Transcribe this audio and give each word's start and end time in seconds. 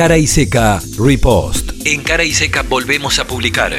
Cara 0.00 0.16
y 0.16 0.26
Seca 0.26 0.80
Repost. 0.98 1.72
En 1.84 2.02
Cara 2.02 2.24
y 2.24 2.32
Seca 2.32 2.62
volvemos 2.62 3.18
a 3.18 3.26
publicar. 3.26 3.74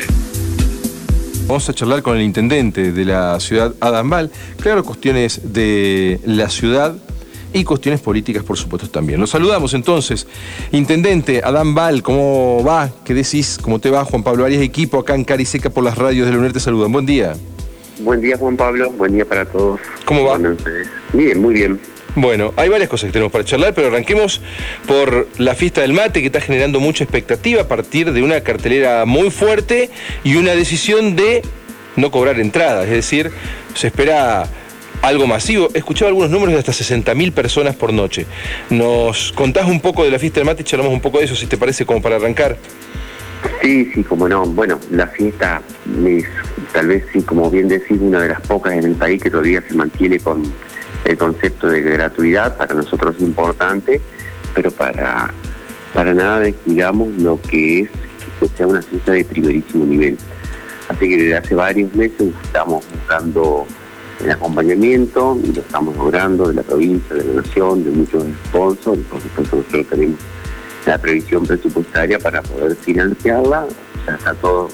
Vamos 1.47 1.67
a 1.67 1.73
charlar 1.73 2.03
con 2.03 2.15
el 2.15 2.21
intendente 2.21 2.91
de 2.91 3.05
la 3.05 3.39
ciudad, 3.39 3.73
Adam 3.79 4.07
Val. 4.07 4.31
Claro, 4.59 4.83
cuestiones 4.83 5.41
de 5.51 6.19
la 6.23 6.47
ciudad 6.51 6.95
y 7.53 7.63
cuestiones 7.63 8.01
políticas, 8.01 8.43
por 8.43 8.55
supuesto, 8.55 8.87
también. 8.87 9.19
Los 9.19 9.31
saludamos 9.31 9.73
entonces. 9.73 10.27
Intendente 10.71 11.41
Adán 11.43 11.73
Val, 11.73 12.03
¿cómo 12.03 12.63
va? 12.63 12.91
¿Qué 13.03 13.15
decís? 13.15 13.57
¿Cómo 13.59 13.79
te 13.79 13.89
va? 13.89 14.05
Juan 14.05 14.21
Pablo 14.21 14.45
Arias, 14.45 14.61
equipo 14.61 14.99
acá 14.99 15.15
en 15.15 15.23
Cariseca 15.23 15.71
por 15.71 15.83
las 15.83 15.97
radios 15.97 16.27
de 16.27 16.33
la 16.33 16.37
UNER 16.37 16.53
te 16.53 16.59
saludan. 16.59 16.91
Buen 16.91 17.07
día. 17.07 17.33
Buen 18.01 18.21
día, 18.21 18.37
Juan 18.37 18.57
Pablo. 18.57 18.91
Buen 18.91 19.15
día 19.15 19.25
para 19.25 19.45
todos. 19.45 19.79
¿Cómo 20.05 20.25
va? 20.25 20.37
Bien, 21.13 21.41
muy 21.41 21.55
bien. 21.55 21.79
Bueno, 22.15 22.53
hay 22.57 22.67
varias 22.67 22.89
cosas 22.89 23.07
que 23.07 23.13
tenemos 23.13 23.31
para 23.31 23.45
charlar, 23.45 23.73
pero 23.73 23.87
arranquemos 23.87 24.41
por 24.85 25.29
la 25.37 25.55
fiesta 25.55 25.81
del 25.81 25.93
mate 25.93 26.19
que 26.19 26.25
está 26.25 26.41
generando 26.41 26.81
mucha 26.81 27.05
expectativa 27.05 27.61
a 27.61 27.67
partir 27.67 28.11
de 28.11 28.21
una 28.21 28.41
cartelera 28.41 29.05
muy 29.05 29.31
fuerte 29.31 29.89
y 30.23 30.35
una 30.35 30.53
decisión 30.53 31.15
de 31.15 31.41
no 31.95 32.11
cobrar 32.11 32.39
entradas. 32.39 32.85
Es 32.85 32.91
decir, 32.91 33.31
se 33.75 33.87
espera 33.87 34.43
algo 35.01 35.25
masivo. 35.25 35.69
He 35.73 35.77
escuchado 35.77 36.09
algunos 36.09 36.29
números 36.29 36.53
de 36.53 36.59
hasta 36.59 36.73
60.000 36.73 37.31
personas 37.31 37.75
por 37.75 37.93
noche. 37.93 38.25
¿Nos 38.69 39.31
contás 39.31 39.67
un 39.67 39.79
poco 39.79 40.03
de 40.03 40.11
la 40.11 40.19
fiesta 40.19 40.41
del 40.41 40.47
mate 40.47 40.63
y 40.63 40.65
charlamos 40.65 40.93
un 40.93 41.01
poco 41.01 41.19
de 41.19 41.25
eso, 41.25 41.35
si 41.35 41.47
te 41.47 41.57
parece, 41.57 41.85
como 41.85 42.01
para 42.01 42.17
arrancar? 42.17 42.57
Sí, 43.61 43.89
sí, 43.93 44.03
como 44.03 44.27
no. 44.27 44.45
Bueno, 44.45 44.79
la 44.91 45.07
fiesta 45.07 45.61
es, 46.05 46.25
tal 46.73 46.87
vez 46.87 47.05
sí, 47.13 47.21
como 47.21 47.49
bien 47.49 47.69
decís, 47.69 47.97
una 47.99 48.21
de 48.21 48.29
las 48.29 48.41
pocas 48.41 48.73
en 48.73 48.83
el 48.83 48.95
país 48.95 49.21
que 49.21 49.29
todavía 49.29 49.63
se 49.67 49.73
mantiene 49.75 50.19
con 50.19 50.43
el 51.05 51.17
concepto 51.17 51.67
de 51.67 51.81
gratuidad. 51.81 52.57
Para 52.57 52.73
nosotros 52.73 53.15
es 53.15 53.21
importante, 53.21 54.01
pero 54.53 54.71
para, 54.71 55.33
para 55.93 56.13
nada 56.13 56.39
descuidamos 56.39 57.09
lo 57.17 57.39
que 57.41 57.81
es 57.81 57.89
que 58.39 58.47
sea 58.57 58.67
una 58.67 58.81
fiesta 58.81 59.11
de 59.11 59.25
primerísimo 59.25 59.85
nivel. 59.85 60.17
Así 60.89 61.07
que 61.07 61.17
desde 61.17 61.37
hace 61.37 61.55
varios 61.55 61.93
meses 61.95 62.33
estamos 62.43 62.83
buscando 62.91 63.65
el 64.23 64.31
acompañamiento 64.31 65.39
y 65.43 65.53
lo 65.53 65.61
estamos 65.61 65.95
logrando 65.95 66.47
de 66.47 66.55
la 66.55 66.63
provincia, 66.63 67.15
de 67.15 67.23
la 67.23 67.41
nación, 67.41 67.83
de 67.83 67.91
muchos 67.91 68.23
sponsors. 68.47 68.99
Por 69.09 69.21
supuesto, 69.21 69.55
nosotros 69.57 69.87
tenemos 69.87 70.19
la 70.85 70.97
previsión 70.97 71.45
presupuestaria 71.45 72.19
para 72.19 72.41
poder 72.41 72.75
financiarla. 72.75 73.67
Ya 74.05 74.15
está 74.15 74.33
todo 74.35 74.69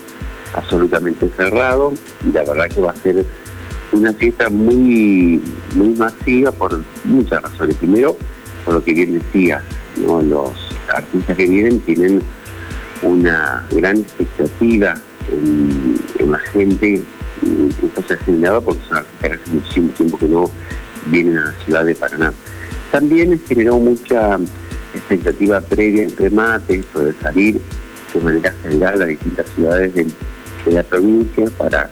absolutamente 0.53 1.29
cerrado 1.35 1.93
y 2.25 2.31
la 2.31 2.43
verdad 2.43 2.67
que 2.67 2.81
va 2.81 2.91
a 2.91 2.95
ser 2.95 3.25
una 3.97 4.13
fiesta 4.13 4.49
muy, 4.49 5.41
muy 5.75 5.89
masiva 5.95 6.51
por 6.51 6.83
muchas 7.03 7.41
razones. 7.41 7.75
Primero, 7.75 8.17
por 8.65 8.75
lo 8.75 8.83
que 8.83 8.93
bien 8.93 9.13
decía, 9.13 9.63
los 9.97 10.51
artistas 10.93 11.35
que 11.35 11.45
vienen 11.47 11.79
tienen 11.81 12.21
una 13.01 13.65
gran 13.71 13.97
expectativa 13.97 14.95
en, 15.31 16.31
la 16.31 16.39
gente 16.39 17.01
esto 17.83 18.03
se 18.07 18.13
ha 18.15 18.17
generado 18.17 18.61
porque 18.61 18.81
hace 18.91 19.39
muchísimo 19.51 19.89
tiempo 19.91 20.17
que 20.17 20.27
no 20.27 20.51
vienen 21.05 21.37
a 21.37 21.45
la 21.45 21.53
ciudad 21.63 21.85
de 21.85 21.95
Paraná. 21.95 22.33
También 22.91 23.39
generó 23.47 23.77
mucha 23.79 24.37
expectativa 24.93 25.61
previa 25.61 26.03
en 26.03 26.17
remate, 26.17 26.83
de 26.93 27.13
salir 27.21 27.61
de 28.13 28.19
manera 28.19 28.53
general 28.63 29.01
a 29.01 29.05
distintas 29.05 29.45
ciudades 29.55 29.93
de, 29.93 30.07
la 30.65 30.83
provincia 30.83 31.45
para 31.57 31.89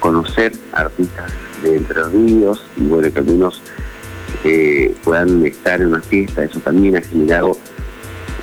conocer 0.00 0.52
artistas 0.72 1.30
de 1.68 1.76
Entre 1.76 2.02
Ríos 2.04 2.62
y 2.76 2.82
bueno, 2.84 3.12
que 3.12 3.18
algunos 3.18 3.62
eh, 4.44 4.94
puedan 5.02 5.44
estar 5.46 5.80
en 5.80 5.88
una 5.88 6.00
fiesta, 6.02 6.44
eso 6.44 6.60
también 6.60 6.96
ha 6.96 7.00
generado 7.00 7.56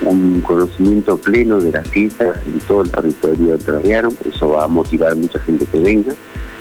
un 0.04 0.42
conocimiento 0.42 1.18
pleno 1.18 1.60
de 1.60 1.72
la 1.72 1.84
fiesta 1.84 2.34
en 2.46 2.60
todo 2.62 2.82
el 2.82 2.90
territorio 2.90 3.54
entrerriano, 3.54 4.10
eso 4.28 4.50
va 4.50 4.64
a 4.64 4.68
motivar 4.68 5.12
a 5.12 5.16
mucha 5.16 5.40
gente 5.40 5.66
que 5.66 5.80
venga. 5.80 6.14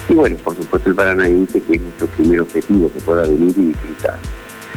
Y 0.09 0.15
bueno, 0.15 0.37
por 0.45 0.57
supuesto 0.57 0.91
el 0.91 0.95
Paranaense, 0.95 1.63
que 1.63 1.77
es 1.77 1.81
nuestro 1.81 2.07
primer 2.09 2.41
objetivo, 2.41 2.93
que 2.93 3.01
pueda 3.01 3.23
venir 3.23 3.55
y 3.57 3.67
disfrutar. 3.69 4.19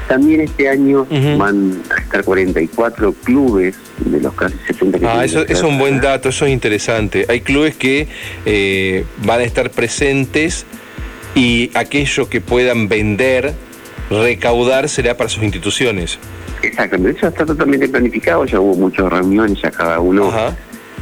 También 0.08 0.42
este 0.42 0.70
año 0.70 1.08
van 1.38 1.82
a 1.90 2.02
estar 2.02 2.24
44 2.24 3.14
clubes 3.24 3.76
de 4.06 4.20
los 4.20 4.34
casi 4.34 4.56
70 4.68 5.00
que 5.00 5.06
Ah, 5.08 5.26
eso 5.26 5.46
es 5.48 5.64
un 5.64 5.80
buen 5.80 6.02
dato, 6.02 6.30
eso 6.30 6.46
es 6.46 6.52
interesante. 6.52 7.26
Hay 7.30 7.42
clubes 7.42 7.76
que 7.76 8.08
eh, 8.46 9.06
van 9.26 9.40
a 9.40 9.44
estar 9.44 9.72
presentes 9.72 10.66
y 11.36 11.72
aquello 11.74 12.30
que 12.30 12.42
puedan 12.42 12.88
vender, 12.88 13.54
recaudar, 14.10 14.90
será 14.90 15.18
para 15.18 15.30
sus 15.30 15.44
instituciones. 15.44 16.20
Exactamente, 16.62 17.18
eso 17.18 17.28
está 17.28 17.46
totalmente 17.46 17.90
planificado, 17.90 18.46
ya 18.46 18.60
hubo 18.60 18.76
muchas 18.76 19.12
reuniones, 19.12 19.62
ya 19.62 19.72
cada 19.72 20.00
uno 20.00 20.32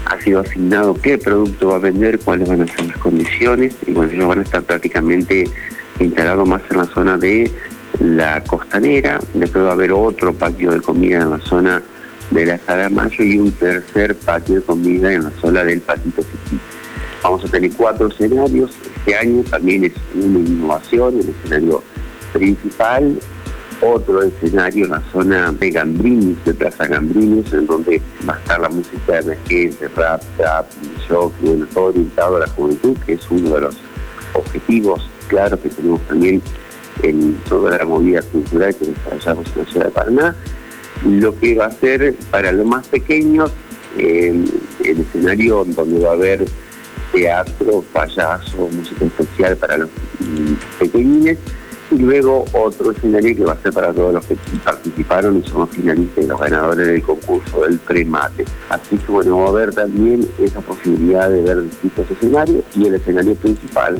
ha 0.05 0.21
sido 0.21 0.39
asignado 0.39 0.95
qué 0.95 1.17
producto 1.17 1.69
va 1.69 1.75
a 1.75 1.79
vender, 1.79 2.19
cuáles 2.19 2.49
van 2.49 2.61
a 2.61 2.67
ser 2.67 2.85
las 2.85 2.97
condiciones, 2.97 3.75
y 3.85 3.91
bueno, 3.91 4.11
ellos 4.11 4.27
van 4.27 4.39
a 4.39 4.41
estar 4.43 4.63
prácticamente 4.63 5.47
instalados 5.99 6.47
más 6.47 6.61
en 6.71 6.77
la 6.77 6.85
zona 6.85 7.17
de 7.17 7.51
la 7.99 8.41
costanera, 8.43 9.19
después 9.33 9.65
va 9.65 9.69
a 9.69 9.73
haber 9.73 9.91
otro 9.91 10.33
patio 10.33 10.71
de 10.71 10.81
comida 10.81 11.21
en 11.21 11.29
la 11.29 11.39
zona 11.39 11.83
de 12.31 12.45
la 12.45 12.57
Sala 12.57 12.89
Mayo 12.89 13.23
y 13.23 13.37
un 13.37 13.51
tercer 13.51 14.15
patio 14.15 14.55
de 14.55 14.61
comida 14.61 15.13
en 15.13 15.25
la 15.25 15.31
zona 15.41 15.63
del 15.63 15.81
Patito 15.81 16.23
Vamos 17.21 17.45
a 17.45 17.47
tener 17.49 17.71
cuatro 17.73 18.07
escenarios, 18.07 18.71
este 19.01 19.15
año 19.15 19.43
también 19.49 19.85
es 19.85 19.93
una 20.13 20.39
innovación, 20.39 21.19
el 21.19 21.29
escenario 21.29 21.83
principal 22.33 23.17
otro 23.81 24.21
escenario 24.21 24.85
en 24.85 24.91
la 24.91 25.01
zona 25.11 25.51
de 25.51 25.71
Gambrinis, 25.71 26.37
de 26.45 26.53
Plaza 26.53 26.85
Gambrinis, 26.85 27.51
en 27.51 27.65
donde 27.65 28.01
va 28.29 28.35
a 28.35 28.37
estar 28.37 28.61
la 28.61 28.69
música 28.69 29.19
emergente, 29.19 29.87
rap, 29.95 30.21
trap, 30.37 30.67
shock, 31.09 31.33
todo 31.73 31.85
orientado 31.85 32.37
a 32.37 32.39
la 32.41 32.47
juventud, 32.49 32.95
que 33.05 33.13
es 33.13 33.31
uno 33.31 33.55
de 33.55 33.61
los 33.61 33.77
objetivos 34.33 35.09
claros 35.27 35.59
que 35.61 35.69
tenemos 35.69 36.01
también 36.01 36.41
en 37.01 37.35
toda 37.49 37.77
la 37.77 37.85
movida 37.85 38.21
cultural 38.21 38.75
que 38.75 38.85
desarrollamos 38.85 39.47
en 39.55 39.63
la 39.63 39.71
ciudad 39.71 39.85
de 39.85 39.91
Paraná. 39.91 40.35
Lo 41.03 41.39
que 41.39 41.55
va 41.55 41.65
a 41.65 41.71
ser 41.71 42.13
para 42.29 42.51
los 42.51 42.65
más 42.65 42.87
pequeños, 42.87 43.51
el 43.97 44.45
escenario 44.83 45.65
donde 45.65 45.99
va 46.03 46.11
a 46.11 46.13
haber 46.13 46.45
teatro, 47.11 47.83
payaso, 47.93 48.69
música 48.71 49.05
especial 49.05 49.57
para 49.57 49.77
los 49.77 49.89
pequeñines 50.79 51.37
y 51.91 51.97
luego 51.97 52.45
otro 52.53 52.91
escenario 52.91 53.35
que 53.35 53.43
va 53.43 53.53
a 53.53 53.61
ser 53.61 53.73
para 53.73 53.93
todos 53.93 54.13
los 54.13 54.25
que 54.25 54.37
participaron 54.63 55.37
y 55.37 55.49
somos 55.49 55.69
finalistas 55.71 56.23
y 56.23 56.27
los 56.27 56.39
ganadores 56.39 56.87
del 56.87 57.03
concurso 57.03 57.61
del 57.63 57.79
premate. 57.79 58.45
Así 58.69 58.97
que 58.97 59.11
bueno, 59.11 59.39
va 59.39 59.45
a 59.47 59.49
haber 59.49 59.73
también 59.73 60.27
esa 60.39 60.61
posibilidad 60.61 61.29
de 61.29 61.41
ver 61.41 61.63
distintos 61.63 62.09
escenarios 62.11 62.63
y 62.75 62.87
el 62.87 62.95
escenario 62.95 63.35
principal 63.35 63.99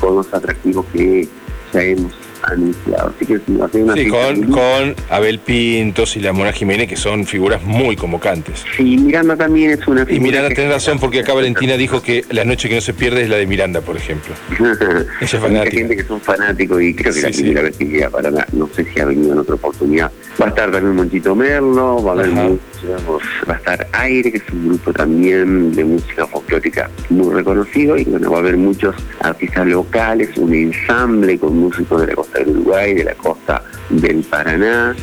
con 0.00 0.16
los 0.16 0.32
atractivos 0.32 0.86
que 0.92 1.28
ya 1.72 1.82
hemos 1.82 2.12
anunciado. 2.42 3.12
Así 3.14 3.26
que 3.26 3.40
va 3.54 3.66
a 3.66 3.68
ser 3.68 3.84
una 3.84 3.94
sí, 3.94 4.08
con, 4.08 4.50
con, 4.50 4.94
Abel 5.10 5.38
Pintos 5.38 6.16
y 6.16 6.20
la 6.20 6.32
Mona 6.32 6.52
Jiménez, 6.52 6.88
que 6.88 6.96
son 6.96 7.26
figuras 7.26 7.62
muy 7.62 7.96
convocantes. 7.96 8.64
Sí, 8.76 8.96
Miranda 8.96 9.36
también 9.36 9.72
es 9.72 9.86
una 9.86 10.04
figura. 10.04 10.14
Y 10.14 10.20
Miranda 10.20 10.48
tiene 10.50 10.70
razón, 10.70 10.98
porque 10.98 11.20
acá 11.20 11.34
Valentina 11.34 11.76
dijo 11.76 12.02
que 12.02 12.24
la 12.30 12.44
noche 12.44 12.68
que 12.68 12.74
no 12.76 12.80
se 12.80 12.94
pierde 12.94 13.22
es 13.22 13.30
la 13.30 13.36
de 13.36 13.46
Miranda, 13.46 13.80
por 13.80 13.96
ejemplo. 13.96 14.34
Ella 14.58 15.06
es 15.20 15.30
fanática. 15.30 15.62
Hay 15.62 15.70
gente 15.70 15.96
que 15.96 16.04
son 16.04 16.20
fanáticos 16.20 16.82
y 16.82 16.94
creo 16.94 17.12
que 17.12 17.22
la 17.22 17.28
primera 17.30 17.62
vez 17.62 17.76
que 17.76 18.08
para 18.10 18.30
no 18.52 18.68
sé 18.74 18.84
si 18.84 19.00
ha 19.00 19.04
venido 19.04 19.32
en 19.32 19.38
otra 19.38 19.54
oportunidad. 19.54 20.10
Va 20.40 20.46
a 20.46 20.48
estar 20.48 20.70
también 20.70 20.96
Monchito 20.96 21.34
Merlo, 21.34 22.02
va 22.02 22.12
a 22.12 22.14
haber 22.14 22.30
va 22.30 23.54
a 23.54 23.56
estar 23.56 23.86
Aire, 23.92 24.32
que 24.32 24.38
es 24.38 24.50
un 24.52 24.68
grupo 24.68 24.92
también 24.92 25.72
de 25.72 25.84
música 25.84 26.26
folclórica 26.26 26.90
muy 27.10 27.34
reconocido, 27.34 27.96
y 27.96 28.04
bueno, 28.04 28.30
va 28.30 28.38
a 28.38 28.40
haber 28.40 28.56
muchos 28.56 28.94
artistas 29.20 29.66
locales, 29.66 30.30
un 30.36 30.54
ensamble 30.54 31.38
con 31.38 31.58
músicos 31.58 32.00
de 32.00 32.06
la 32.08 32.14
costa 32.14 32.31
del 32.38 32.50
Uruguay, 32.50 32.94
de 32.94 33.04
la 33.04 33.14
costa 33.14 33.62
del 33.90 34.22
Paraná. 34.22 34.94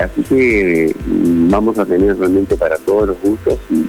Así 0.00 0.22
que 0.22 0.94
mm, 1.06 1.50
vamos 1.50 1.78
a 1.78 1.86
tener 1.86 2.16
realmente 2.18 2.56
para 2.56 2.76
todos 2.78 3.08
los 3.08 3.20
gustos 3.20 3.58
y, 3.70 3.84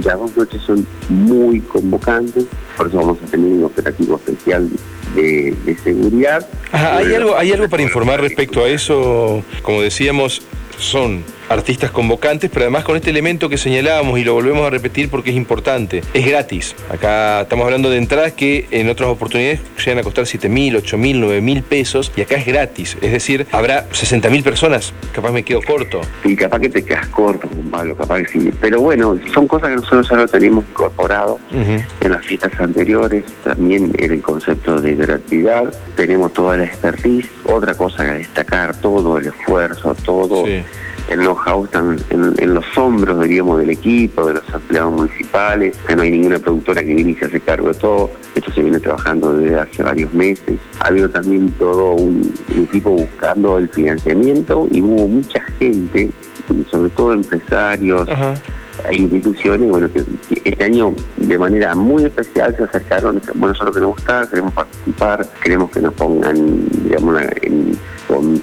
las 0.00 0.18
dos 0.18 0.36
noches 0.36 0.62
son 0.62 0.86
muy 1.08 1.60
convocantes, 1.60 2.44
por 2.76 2.86
eso 2.86 2.98
vamos 2.98 3.18
a 3.24 3.26
tener 3.26 3.50
un 3.50 3.64
operativo 3.64 4.16
especial 4.16 4.70
de, 5.16 5.76
seguridad. 5.82 6.46
¿hay, 6.70 7.12
algo, 7.14 7.36
¿Hay 7.36 7.50
algo 7.50 7.68
para 7.68 7.82
informar 7.82 8.20
respecto 8.20 8.62
a 8.62 8.68
eso? 8.68 9.42
Como 9.62 9.82
decíamos, 9.82 10.42
son 10.78 11.24
artistas 11.48 11.90
convocantes, 11.90 12.50
pero 12.52 12.64
además 12.64 12.84
con 12.84 12.96
este 12.96 13.10
elemento 13.10 13.48
que 13.48 13.58
señalábamos 13.58 14.18
y 14.18 14.24
lo 14.24 14.34
volvemos 14.34 14.66
a 14.66 14.70
repetir 14.70 15.08
porque 15.08 15.30
es 15.30 15.36
importante, 15.36 16.02
es 16.14 16.26
gratis. 16.26 16.74
Acá 16.90 17.42
estamos 17.42 17.64
hablando 17.64 17.90
de 17.90 17.98
entradas 17.98 18.32
que 18.32 18.66
en 18.70 18.88
otras 18.88 19.08
oportunidades 19.08 19.60
llegan 19.84 19.98
a 19.98 20.02
costar 20.02 20.26
7 20.26 20.48
mil, 20.48 20.76
8 20.76 20.98
mil, 20.98 21.20
9 21.20 21.40
mil 21.40 21.62
pesos 21.62 22.12
y 22.16 22.22
acá 22.22 22.36
es 22.36 22.46
gratis. 22.46 22.96
Es 23.00 23.12
decir, 23.12 23.46
habrá 23.52 23.86
60 23.90 24.28
mil 24.30 24.42
personas, 24.42 24.92
capaz 25.12 25.32
me 25.32 25.42
quedo 25.42 25.62
corto. 25.62 26.00
Sí, 26.22 26.36
capaz 26.36 26.60
que 26.60 26.68
te 26.68 26.84
quedas 26.84 27.06
corto, 27.08 27.48
Pablo, 27.70 27.96
capaz 27.96 28.22
que 28.22 28.28
sí. 28.28 28.50
Pero 28.60 28.80
bueno, 28.80 29.18
son 29.32 29.46
cosas 29.46 29.70
que 29.70 29.76
nosotros 29.76 30.08
ya 30.08 30.16
lo 30.16 30.28
tenemos 30.28 30.64
incorporado 30.70 31.38
en 31.52 32.12
las 32.12 32.24
fiestas 32.24 32.52
anteriores, 32.58 33.24
también 33.44 33.92
en 33.98 34.12
el 34.12 34.22
concepto 34.22 34.80
de 34.80 34.94
gratuidad, 34.94 35.72
tenemos 35.94 36.32
toda 36.32 36.56
la 36.56 36.64
expertise, 36.64 37.28
otra 37.44 37.74
cosa 37.74 38.04
que 38.04 38.12
destacar, 38.18 38.74
todo 38.80 39.18
el 39.18 39.26
esfuerzo, 39.26 39.94
todo 39.94 40.44
el 41.08 41.20
know-how 41.20 41.64
está 41.64 41.78
en, 42.10 42.54
los 42.54 42.64
hombros, 42.76 43.20
diríamos, 43.22 43.58
del 43.60 43.70
equipo, 43.70 44.26
de 44.26 44.34
los 44.34 44.42
empleados 44.52 44.92
municipales, 44.92 45.76
no 45.94 46.02
hay 46.02 46.10
ninguna 46.10 46.38
productora 46.38 46.82
que 46.82 46.94
viene 46.94 47.12
y 47.12 47.14
se 47.14 47.26
hace 47.26 47.40
cargo 47.40 47.68
de 47.68 47.74
todo, 47.74 48.10
esto 48.34 48.52
se 48.52 48.62
viene 48.62 48.80
trabajando 48.80 49.32
desde 49.34 49.60
hace 49.60 49.82
varios 49.82 50.12
meses, 50.12 50.58
ha 50.80 50.88
habido 50.88 51.08
también 51.08 51.50
todo 51.52 51.92
un, 51.92 52.34
equipo 52.50 52.90
buscando 52.90 53.58
el 53.58 53.68
financiamiento 53.68 54.66
y 54.70 54.82
hubo 54.82 55.06
mucha 55.06 55.40
gente, 55.58 56.10
sobre 56.70 56.90
todo 56.90 57.12
empresarios, 57.12 58.08
hay 58.84 58.96
instituciones 58.96 59.68
bueno, 59.68 59.90
que, 59.92 60.04
este 60.44 60.64
año 60.64 60.94
de 61.16 61.38
manera 61.38 61.74
muy 61.74 62.04
especial 62.04 62.54
se 62.56 62.64
acercaron, 62.64 63.20
bueno, 63.34 63.54
eso 63.54 63.62
es 63.62 63.66
lo 63.66 63.72
que 63.72 63.80
nos 63.80 63.90
gusta, 63.90 64.28
queremos 64.28 64.52
participar, 64.52 65.26
queremos 65.42 65.70
que 65.70 65.80
nos 65.80 65.94
pongan, 65.94 66.68
digamos, 66.84 67.20
en 67.42 67.78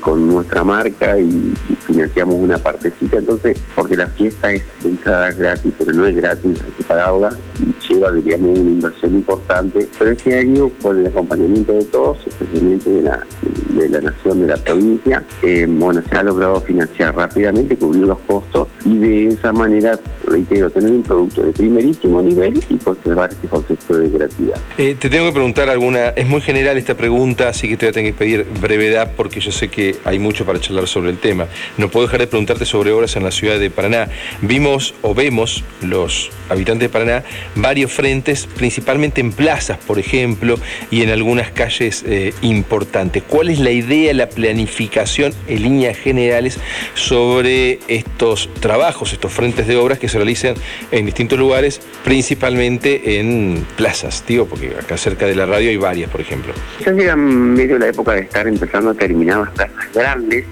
con, 0.01 0.27
nuestra 0.27 0.63
marca 0.63 1.19
y, 1.19 1.53
financiamos 1.85 2.35
una 2.35 2.57
partecita, 2.57 3.17
entonces, 3.17 3.59
porque 3.75 3.97
la 3.97 4.07
fiesta 4.07 4.51
es 4.51 4.63
entrada 4.83 5.31
gratis, 5.31 5.73
pero 5.77 5.91
no 5.91 6.05
es 6.05 6.15
gratis, 6.15 6.61
hay 6.63 6.71
que 6.71 6.83
pagarla 6.83 7.29
y 7.59 7.93
lleva, 7.93 8.11
diríamos, 8.11 8.57
una 8.57 8.69
inversión 8.71 9.15
importante, 9.15 9.87
pero 9.99 10.11
este 10.11 10.39
año, 10.39 10.69
con 10.81 10.99
el 10.99 11.07
acompañamiento 11.07 11.73
de 11.73 11.83
todos, 11.85 12.17
especialmente 12.25 12.89
de 12.89 13.01
la, 13.01 13.25
de 13.69 13.89
la 13.89 14.01
nación, 14.01 14.41
de 14.41 14.47
la 14.47 14.57
provincia, 14.57 15.23
eh, 15.41 15.65
bueno, 15.67 16.01
se 16.07 16.15
ha 16.15 16.23
logrado 16.23 16.61
financiar 16.61 17.15
rápidamente, 17.15 17.75
cubrir 17.77 18.03
los 18.03 18.19
costos 18.19 18.67
y 18.85 18.97
de 18.97 19.27
esa 19.27 19.51
manera, 19.51 19.99
reitero, 20.25 20.69
tener 20.69 20.91
un 20.91 21.03
producto 21.03 21.43
de 21.43 21.51
primerísimo 21.51 22.21
nivel 22.21 22.63
y 22.69 22.77
conservar 22.77 23.31
este 23.31 23.47
concepto 23.47 23.97
de 23.97 24.09
gratuidad. 24.09 24.57
Eh, 24.77 24.95
te 24.99 25.09
tengo 25.09 25.27
que 25.27 25.33
preguntar 25.33 25.69
alguna, 25.69 26.09
es 26.09 26.27
muy 26.27 26.41
general 26.41 26.77
esta 26.77 26.95
pregunta, 26.95 27.49
así 27.49 27.67
que 27.67 27.77
te 27.77 27.85
voy 27.85 27.89
a 27.91 27.93
tener 27.93 28.13
que 28.13 28.17
pedir 28.17 28.45
brevedad 28.61 29.11
porque 29.15 29.39
yo 29.39 29.51
sé 29.51 29.67
que 29.67 29.95
hay 30.05 30.19
mucho 30.19 30.45
para 30.45 30.59
charlar 30.59 30.87
sobre 30.87 31.09
el 31.09 31.17
tema. 31.17 31.47
No 31.77 31.89
puedo 31.89 32.05
dejar 32.05 32.21
de 32.21 32.27
preguntarte 32.27 32.65
sobre 32.65 32.91
obras 32.91 33.15
en 33.15 33.23
la 33.23 33.31
ciudad 33.31 33.59
de 33.59 33.69
Paraná. 33.69 34.09
Vimos 34.41 34.93
o 35.01 35.13
vemos 35.13 35.63
los 35.81 36.31
habitantes 36.49 36.87
de 36.87 36.89
Paraná 36.89 37.23
varios 37.55 37.91
frentes, 37.91 38.47
principalmente 38.47 39.21
en 39.21 39.31
plazas, 39.31 39.77
por 39.77 39.99
ejemplo, 39.99 40.57
y 40.91 41.01
en 41.01 41.09
algunas 41.09 41.51
calles 41.51 42.03
eh, 42.07 42.33
importantes. 42.41 43.23
¿Cuál 43.23 43.49
es 43.49 43.52
la 43.59 43.71
idea, 43.71 44.13
la 44.13 44.29
planificación 44.29 45.33
en 45.47 45.63
líneas 45.63 45.97
generales 45.97 46.59
sobre 46.93 47.79
estos 47.87 48.49
trabajos, 48.59 49.13
estos 49.13 49.31
frentes 49.31 49.67
de 49.67 49.75
obras 49.75 49.99
que 49.99 50.09
se 50.09 50.17
realizan 50.17 50.55
en 50.91 51.05
distintos 51.05 51.37
lugares, 51.39 51.81
principalmente 52.03 53.19
en 53.19 53.65
plazas, 53.75 54.23
digo, 54.27 54.45
porque 54.45 54.73
acá 54.79 54.97
cerca 54.97 55.25
de 55.25 55.35
la 55.35 55.45
radio 55.45 55.69
hay 55.69 55.77
varias, 55.77 56.09
por 56.09 56.21
ejemplo. 56.21 56.53
Ya 56.85 56.91
llega 56.91 57.15
medio 57.15 57.77
la 57.77 57.87
época 57.87 58.13
de 58.13 58.21
estar 58.21 58.47
empezando 58.47 58.91
a 58.91 58.93
terminar 58.93 59.39
las 59.39 59.51
plazas 59.51 59.93
grandes, 59.93 60.45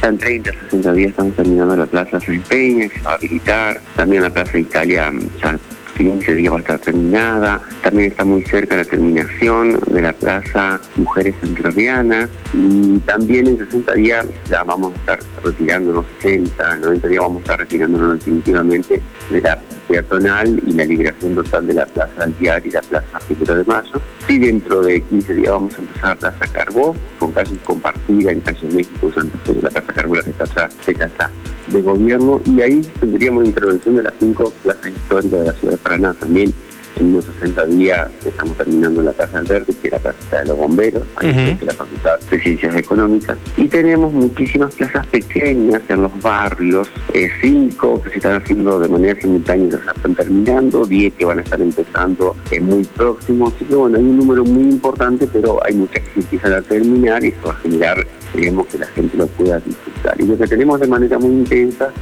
ya 0.00 0.08
en 0.08 0.18
30, 0.18 0.52
60 0.70 0.92
días 0.92 1.10
estamos 1.10 1.36
terminando 1.36 1.76
la 1.76 1.86
plaza 1.86 2.20
San 2.20 2.40
Peña, 2.42 2.88
se 2.88 3.00
va 3.00 3.12
a 3.12 3.14
habilitar, 3.14 3.80
también 3.96 4.22
la 4.22 4.30
plaza 4.30 4.58
Italia 4.58 5.12
ya 5.42 5.58
15 5.96 6.34
días 6.34 6.52
va 6.52 6.56
a 6.56 6.60
estar 6.60 6.78
terminada. 6.78 7.60
También 7.82 8.10
está 8.10 8.24
muy 8.24 8.42
cerca 8.42 8.76
la 8.76 8.84
terminación 8.84 9.78
de 9.86 10.02
la 10.02 10.12
Plaza 10.12 10.80
Mujeres 10.96 11.34
Entrerrianas. 11.42 12.28
Y 12.52 12.98
también 13.00 13.46
en 13.46 13.58
60 13.58 13.92
días 13.94 14.26
ya 14.48 14.62
vamos 14.64 14.92
a 14.92 14.96
estar 14.96 15.18
retirándonos, 15.44 16.06
60, 16.20 16.76
90 16.76 17.08
días 17.08 17.22
vamos 17.22 17.38
a 17.38 17.40
estar 17.40 17.58
retirándonos 17.60 18.18
definitivamente 18.18 19.02
de 19.30 19.40
la 19.40 19.58
peatonal 19.88 20.62
y 20.66 20.72
la 20.72 20.84
liberación 20.84 21.34
total 21.34 21.66
de 21.66 21.74
la 21.74 21.86
Plaza 21.86 22.24
Altiar 22.24 22.66
y 22.66 22.70
la 22.70 22.80
Plaza 22.82 23.18
Primero 23.26 23.54
de 23.56 23.64
Mayo. 23.64 24.00
Y 24.28 24.38
dentro 24.38 24.82
de 24.82 25.00
15 25.02 25.34
días 25.34 25.50
vamos 25.50 25.74
a 25.74 25.78
empezar 25.78 26.08
la 26.08 26.16
Plaza 26.16 26.52
Carbó, 26.52 26.96
con 27.18 27.32
calles 27.32 27.58
compartidas 27.64 28.32
en 28.32 28.40
Calle 28.40 28.68
México, 28.72 29.12
Santa 29.14 29.38
Fe, 29.44 29.54
la 29.60 29.70
Plaza 29.70 29.92
Carbó, 29.92 30.14
la 30.16 30.22
Casa, 30.22 30.68
casa 30.98 31.30
de 31.72 31.82
Gobierno, 31.82 32.40
y 32.44 32.60
ahí 32.60 32.82
tendríamos 33.00 33.46
intervención 33.46 33.96
de 33.96 34.02
las 34.04 34.14
cinco 34.18 34.52
plazas 34.62 34.88
históricas 34.88 35.30
de 35.40 35.46
la 35.46 35.52
ciudad 35.54 35.72
de 35.72 35.78
Paraná 35.78 36.14
también 36.14 36.54
en 36.96 37.06
unos 37.06 37.24
60 37.24 37.66
días 37.66 38.10
estamos 38.24 38.56
terminando 38.56 39.02
la 39.02 39.12
Casa 39.12 39.38
del 39.38 39.46
Verde, 39.48 39.74
que 39.80 39.88
es 39.88 39.92
la 39.92 39.98
Casa 39.98 40.38
de 40.40 40.46
los 40.46 40.56
Bomberos, 40.56 41.02
ahí 41.16 41.58
la 41.60 41.72
Facultad 41.72 42.18
de 42.30 42.40
Ciencias 42.40 42.76
Económicas. 42.76 43.38
Y 43.56 43.68
tenemos 43.68 44.12
muchísimas 44.12 44.74
plazas 44.74 45.06
pequeñas 45.06 45.82
en 45.88 46.02
los 46.02 46.22
barrios, 46.22 46.90
eh, 47.14 47.30
cinco 47.40 48.00
que 48.02 48.10
se 48.10 48.16
están 48.16 48.42
haciendo 48.42 48.78
de 48.78 48.88
manera 48.88 49.20
simultánea, 49.20 49.70
que 49.70 49.84
se 49.84 49.90
están 49.90 50.14
terminando, 50.14 50.84
diez 50.84 51.14
que 51.14 51.24
van 51.24 51.38
a 51.38 51.42
estar 51.42 51.60
empezando 51.60 52.36
eh, 52.50 52.60
muy 52.60 52.84
próximos. 52.84 53.54
Así 53.54 53.64
que 53.64 53.74
bueno, 53.74 53.98
hay 53.98 54.04
un 54.04 54.18
número 54.18 54.44
muy 54.44 54.70
importante, 54.70 55.28
pero 55.32 55.64
hay 55.64 55.74
muchas 55.74 56.02
que 56.02 56.20
empiezan 56.20 56.52
a 56.54 56.62
terminar 56.62 57.24
y 57.24 57.28
eso 57.28 57.46
va 57.46 57.52
a 57.52 57.56
generar, 57.56 58.06
queremos 58.32 58.66
que 58.66 58.78
la 58.78 58.86
gente 58.86 59.16
lo 59.16 59.26
pueda 59.28 59.58
disfrutar. 59.60 60.20
Y 60.20 60.26
lo 60.26 60.38
que 60.38 60.46
tenemos 60.46 60.80
de 60.80 60.86
manera 60.86 61.18
muy 61.18 61.32
intensa 61.32 61.92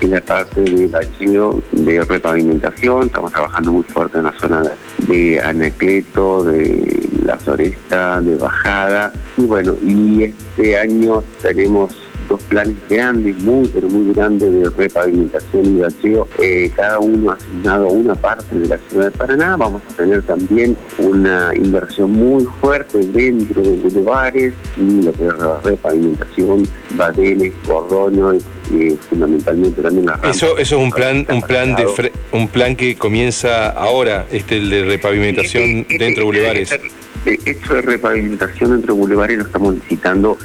en 0.00 0.10
la 0.10 0.20
parte 0.20 0.60
de 0.60 0.90
archivo 0.96 1.62
de 1.72 2.04
repavimentación, 2.04 3.06
estamos 3.06 3.32
trabajando 3.32 3.72
muy 3.72 3.82
fuerte 3.84 4.18
en 4.18 4.24
la 4.24 4.34
zona 4.38 4.62
de 5.08 5.40
Anacleto, 5.40 6.44
de 6.44 7.08
La 7.24 7.36
Floresta, 7.38 8.20
de 8.20 8.36
Bajada, 8.36 9.12
y 9.36 9.42
bueno, 9.42 9.74
y 9.82 10.24
este 10.24 10.78
año 10.78 11.22
tenemos 11.42 11.96
dos 12.28 12.42
planes 12.42 12.76
grandes, 12.88 13.38
muy 13.42 13.66
pero 13.68 13.88
muy 13.88 14.12
grandes 14.12 14.52
de 14.52 14.70
repavimentación 14.70 15.64
y 15.64 15.80
bacheo, 15.80 16.28
eh, 16.38 16.70
cada 16.76 16.98
uno 16.98 17.32
asignado 17.32 17.88
a 17.88 17.92
una 17.92 18.14
parte 18.14 18.58
de 18.58 18.68
la 18.68 18.78
ciudad 18.88 19.06
de 19.06 19.10
Paraná. 19.12 19.56
Vamos 19.56 19.82
a 19.90 19.96
tener 19.96 20.22
también 20.22 20.76
una 20.98 21.54
inversión 21.54 22.12
muy 22.12 22.44
fuerte 22.60 22.98
dentro 22.98 23.62
de 23.62 23.78
los 23.78 23.92
lugares 23.94 24.52
y 24.76 25.02
lo 25.02 25.12
que 25.12 25.26
es 25.26 25.38
la 25.38 25.60
repavimentación, 25.64 26.68
badenes, 26.96 27.54
cordones, 27.66 28.44
y 28.70 28.96
fundamentalmente 29.08 29.82
también 29.82 30.06
la 30.06 30.20
Eso, 30.24 30.58
eso 30.58 30.76
es 30.76 30.82
un 30.82 30.90
plan, 30.90 31.26
un 31.30 31.42
plan 31.42 31.74
de 31.74 32.12
un 32.32 32.48
plan 32.48 32.76
que 32.76 32.96
comienza 32.96 33.70
ahora, 33.70 34.26
este 34.30 34.58
el 34.58 34.70
de 34.70 34.84
repavimentación 34.84 35.86
dentro 35.88 36.22
de 36.22 36.24
bulevares. 36.24 36.78
Esto 37.24 37.74
de 37.74 37.82
repavimentación 37.82 38.70
dentro 38.70 38.94
de 38.94 39.00
bulevares 39.00 39.38
lo 39.38 39.44
estamos 39.44 39.74
licitando 39.74 40.38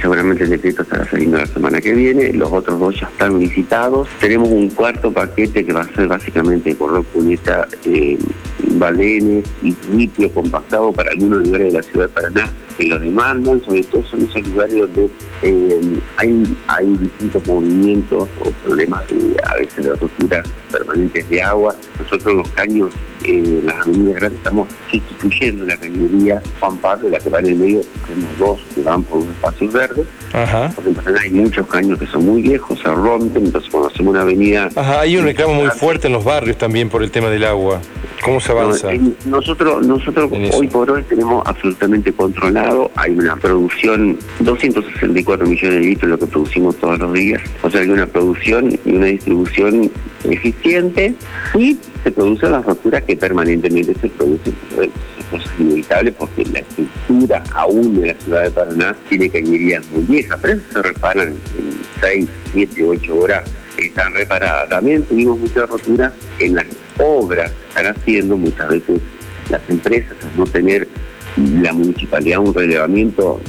seguramente 0.00 0.44
el 0.44 0.50
decreto 0.50 0.82
estará 0.82 1.08
saliendo 1.08 1.38
la 1.38 1.46
semana 1.46 1.80
que 1.80 1.92
viene, 1.92 2.32
los 2.32 2.52
otros 2.52 2.78
dos 2.78 3.00
ya 3.00 3.06
están 3.06 3.38
licitados. 3.38 4.08
Tenemos 4.20 4.48
un 4.48 4.70
cuarto 4.70 5.12
paquete 5.12 5.64
que 5.64 5.72
va 5.72 5.82
a 5.82 5.94
ser 5.94 6.08
básicamente 6.08 6.74
por 6.74 7.04
cuneta, 7.06 7.66
eh, 7.84 8.18
balenes 8.72 9.44
y 9.62 9.74
litio 9.92 10.32
compactado 10.32 10.92
para 10.92 11.10
algunos 11.10 11.46
lugares 11.46 11.72
de 11.72 11.78
la 11.78 11.82
ciudad 11.82 12.06
de 12.06 12.12
Paraná 12.12 12.52
que 12.78 12.86
lo 12.86 12.98
demandan, 12.98 13.60
sobre 13.64 13.82
todo 13.82 14.04
son 14.04 14.22
esos 14.22 14.46
lugares 14.48 14.78
donde 14.78 15.10
eh, 15.42 16.00
hay, 16.16 16.56
hay 16.68 16.86
distintos 16.96 17.44
movimientos 17.46 18.28
o 18.40 18.50
problemas 18.64 19.06
de, 19.08 19.36
a 19.44 19.54
veces 19.56 19.84
de 19.84 19.94
rupturas 19.96 20.48
permanentes 20.70 21.28
de 21.28 21.42
agua. 21.42 21.74
Nosotros 21.98 22.36
los 22.36 22.48
caños, 22.50 22.90
eh, 23.24 23.60
las 23.64 23.80
avenidas 23.80 24.14
grandes, 24.14 24.38
estamos 24.38 24.68
sustituyendo 24.90 25.64
la 25.66 25.76
cañería 25.76 26.40
Juan 26.60 26.76
Pablo, 26.78 27.08
la 27.08 27.18
que 27.18 27.28
va 27.28 27.40
en 27.40 27.46
el 27.46 27.56
medio, 27.56 27.80
tenemos 28.06 28.38
dos 28.38 28.60
que 28.74 28.82
van 28.82 29.02
por 29.02 29.18
un 29.18 29.28
espacio 29.30 29.70
verde, 29.72 30.04
porque 30.76 30.90
en 30.90 31.18
hay 31.18 31.30
muchos 31.30 31.66
caños 31.66 31.98
que 31.98 32.06
son 32.06 32.26
muy 32.26 32.42
viejos, 32.42 32.78
se 32.78 32.88
rompen, 32.88 33.46
entonces 33.46 33.70
cuando 33.70 33.88
hacemos 33.88 34.12
una 34.12 34.22
avenida... 34.22 34.68
Ajá, 34.76 35.00
hay 35.00 35.16
un 35.16 35.24
reclamo 35.24 35.54
muy 35.54 35.70
fuerte 35.70 36.06
en 36.06 36.12
los 36.12 36.24
barrios 36.24 36.56
también 36.56 36.88
por 36.88 37.02
el 37.02 37.10
tema 37.10 37.28
del 37.28 37.44
agua. 37.44 37.80
¿Cómo 38.22 38.40
se 38.40 38.52
avanza? 38.52 38.88
nosotros 39.24 39.86
nosotros 39.86 40.30
hoy 40.54 40.68
por 40.68 40.90
hoy 40.90 41.02
tenemos 41.02 41.46
absolutamente 41.46 42.12
controlado, 42.12 42.90
hay 42.96 43.12
una 43.12 43.36
producción, 43.36 44.18
264 44.40 45.46
millones 45.46 45.80
de 45.80 45.80
litros 45.80 46.10
lo 46.10 46.18
que 46.18 46.26
producimos 46.26 46.76
todos 46.76 46.98
los 46.98 47.12
días, 47.12 47.42
o 47.62 47.70
sea, 47.70 47.80
hay 47.80 47.88
una 47.88 48.06
producción 48.06 48.78
y 48.84 48.90
una 48.90 49.06
distribución 49.06 49.90
eficiente 50.24 51.14
y 51.54 51.78
se 52.02 52.10
producen 52.10 52.52
las 52.52 52.64
roturas 52.64 53.02
que 53.02 53.16
permanentemente 53.16 53.94
se 53.94 54.08
producen. 54.08 54.54
Eso 54.78 55.36
es 55.36 55.60
inevitable 55.60 56.12
porque 56.12 56.44
la 56.46 56.60
estructura 56.60 57.42
aún 57.52 58.00
de 58.00 58.08
la 58.08 58.20
ciudad 58.20 58.42
de 58.44 58.50
Paraná 58.50 58.96
tiene 59.08 59.28
cañerías 59.28 59.84
muy 59.90 60.04
viejas, 60.04 60.38
pero 60.40 60.54
eso 60.54 60.64
se 60.72 60.82
reparan 60.82 61.28
en 61.28 61.78
6, 62.00 62.28
7, 62.52 62.84
8 62.84 63.16
horas 63.16 63.50
están 63.86 64.14
reparadas. 64.14 64.68
También 64.68 65.02
tuvimos 65.04 65.38
muchas 65.38 65.68
roturas 65.68 66.12
en 66.38 66.54
las 66.56 66.66
obras 66.98 67.50
que 67.50 67.68
están 67.68 67.86
haciendo 67.96 68.36
muchas 68.36 68.68
veces 68.68 69.00
las 69.50 69.62
empresas, 69.68 70.16
no 70.36 70.44
tener 70.44 70.86
la 71.36 71.72
municipalidad 71.72 72.40
un 72.40 72.52
relevamiento 72.52 73.40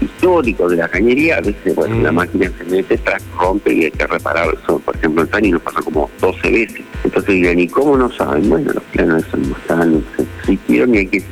histórico 0.00 0.68
de 0.68 0.76
la 0.76 0.88
cañería, 0.88 1.36
a 1.36 1.40
veces 1.40 1.74
bueno, 1.74 2.00
la 2.00 2.12
mm. 2.12 2.14
máquina 2.14 2.50
se 2.56 2.64
mete, 2.64 2.96
tras, 2.98 3.22
rompe 3.38 3.74
y 3.74 3.84
hay 3.84 3.90
que 3.90 4.06
reparar 4.06 4.48
eso. 4.62 4.78
Por 4.78 4.96
ejemplo, 4.96 5.22
en 5.22 5.28
Tani 5.28 5.50
nos 5.50 5.62
pasa 5.62 5.80
como 5.82 6.10
12 6.20 6.50
veces. 6.50 6.80
Entonces 7.04 7.34
dirán, 7.34 7.58
¿y 7.58 7.68
cómo 7.68 7.96
no 7.96 8.10
saben? 8.10 8.48
Bueno, 8.48 8.72
los 8.72 8.82
planos 8.84 9.24
no 9.36 9.56
están, 9.56 9.92
no 9.92 10.02
existieron 10.40 10.94
y 10.94 10.98
hay 10.98 11.06
que, 11.08 11.22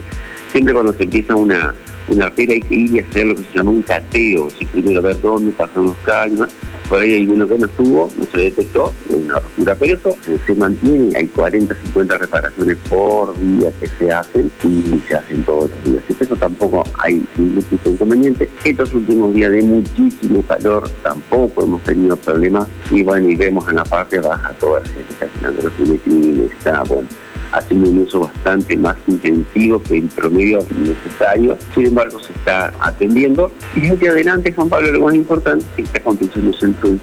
siempre 0.52 0.74
cuando 0.74 0.92
se 0.92 1.04
empieza 1.04 1.34
una 1.34 1.74
una 2.08 2.30
pera 2.30 2.52
hay 2.52 2.60
que 2.60 2.74
ir 2.74 2.94
y 2.94 2.98
hacer 3.00 3.26
lo 3.26 3.34
que 3.34 3.42
se 3.44 3.58
llama 3.58 3.70
un 3.70 3.82
cateo, 3.82 4.50
si 4.50 4.64
primero 4.66 5.02
ver 5.02 5.20
dónde 5.20 5.52
pasan 5.52 5.86
los 5.86 5.96
caños, 6.04 6.48
por 6.88 7.00
ahí 7.00 7.14
hay 7.14 7.26
uno 7.26 7.48
que 7.48 7.58
no 7.58 7.66
estuvo, 7.66 8.10
no 8.18 8.24
se 8.26 8.38
detectó, 8.38 8.92
una 9.08 9.38
ruptura, 9.38 9.74
pero 9.74 9.94
eso 9.94 10.16
se 10.46 10.54
mantiene, 10.54 11.16
hay 11.16 11.26
40, 11.28 11.74
50 11.74 12.18
reparaciones 12.18 12.76
por 12.88 13.38
día 13.40 13.70
que 13.80 13.86
se 13.86 14.12
hacen 14.12 14.50
y 14.62 15.00
se 15.08 15.14
hacen 15.14 15.42
todos 15.44 15.70
los 15.70 15.84
días. 15.84 16.04
Eso 16.20 16.36
tampoco 16.36 16.84
hay 17.02 17.24
ningún 17.36 17.62
tipo 17.62 17.88
de 17.88 17.94
inconveniente. 17.94 18.50
Estos 18.64 18.92
últimos 18.92 19.34
días 19.34 19.50
de 19.52 19.62
muchísimo 19.62 20.42
calor 20.42 20.88
tampoco 21.02 21.64
hemos 21.64 21.82
tenido 21.84 22.16
problemas. 22.16 22.68
Y 22.90 23.02
bueno, 23.02 23.28
y 23.30 23.36
vemos 23.36 23.66
en 23.68 23.76
la 23.76 23.84
parte 23.84 24.20
baja 24.20 24.52
toda 24.60 24.80
la 24.80 24.86
gente 24.86 25.14
haciendo 25.24 25.62
los 25.62 26.52
está 26.52 26.82
bueno 26.82 27.08
haciendo 27.54 27.90
un 27.90 27.98
uso 27.98 28.20
bastante 28.20 28.76
más 28.76 28.96
intensivo 29.06 29.82
que 29.82 29.98
el 29.98 30.08
promedio 30.08 30.58
necesario. 30.76 31.56
Sin 31.74 31.86
embargo, 31.86 32.18
se 32.20 32.32
está 32.32 32.72
atendiendo. 32.80 33.50
Y 33.76 33.88
hacia 33.88 34.10
adelante, 34.10 34.52
Juan 34.52 34.68
Pablo, 34.68 34.92
lo 34.92 35.00
más 35.00 35.14
importante 35.14 35.64
es 35.64 35.74
que 35.76 35.82
está 35.82 36.00
construyendo 36.00 36.50
el 36.50 36.58
centro 36.58 36.88
del 36.90 37.00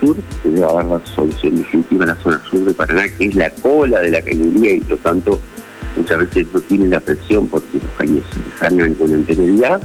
Sur, 0.00 0.16
que 0.42 0.48
debe 0.48 0.60
dar 0.60 0.84
la 0.84 1.00
solución 1.06 1.56
definitiva 1.56 2.04
en 2.04 2.08
la 2.08 2.16
zona 2.16 2.42
sur 2.50 2.64
de 2.64 2.74
Paraná, 2.74 3.04
que 3.16 3.26
es 3.26 3.34
la 3.34 3.50
cola 3.50 4.00
de 4.00 4.10
la 4.10 4.22
cañería 4.22 4.74
y 4.74 4.80
por 4.80 4.90
lo 4.90 4.96
tanto 4.98 5.40
muchas 5.96 6.18
veces 6.18 6.46
no 6.52 6.60
tiene 6.60 6.88
la 6.88 7.00
presión 7.00 7.48
porque 7.48 7.78
los 7.78 7.90
caños 7.98 8.24
se 8.32 8.50
desarman 8.50 8.94
con 8.94 9.12
anterioridad. 9.12 9.80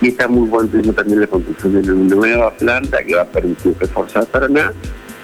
Y 0.00 0.08
está 0.08 0.26
muy 0.26 0.48
bueno 0.48 0.92
también 0.92 1.20
la 1.20 1.28
construcción 1.28 1.80
de 1.80 1.92
una 1.92 2.14
nueva 2.16 2.50
planta 2.56 3.04
que 3.04 3.14
va 3.14 3.22
a 3.22 3.26
permitir 3.26 3.76
reforzar 3.78 4.26
Paraná 4.26 4.72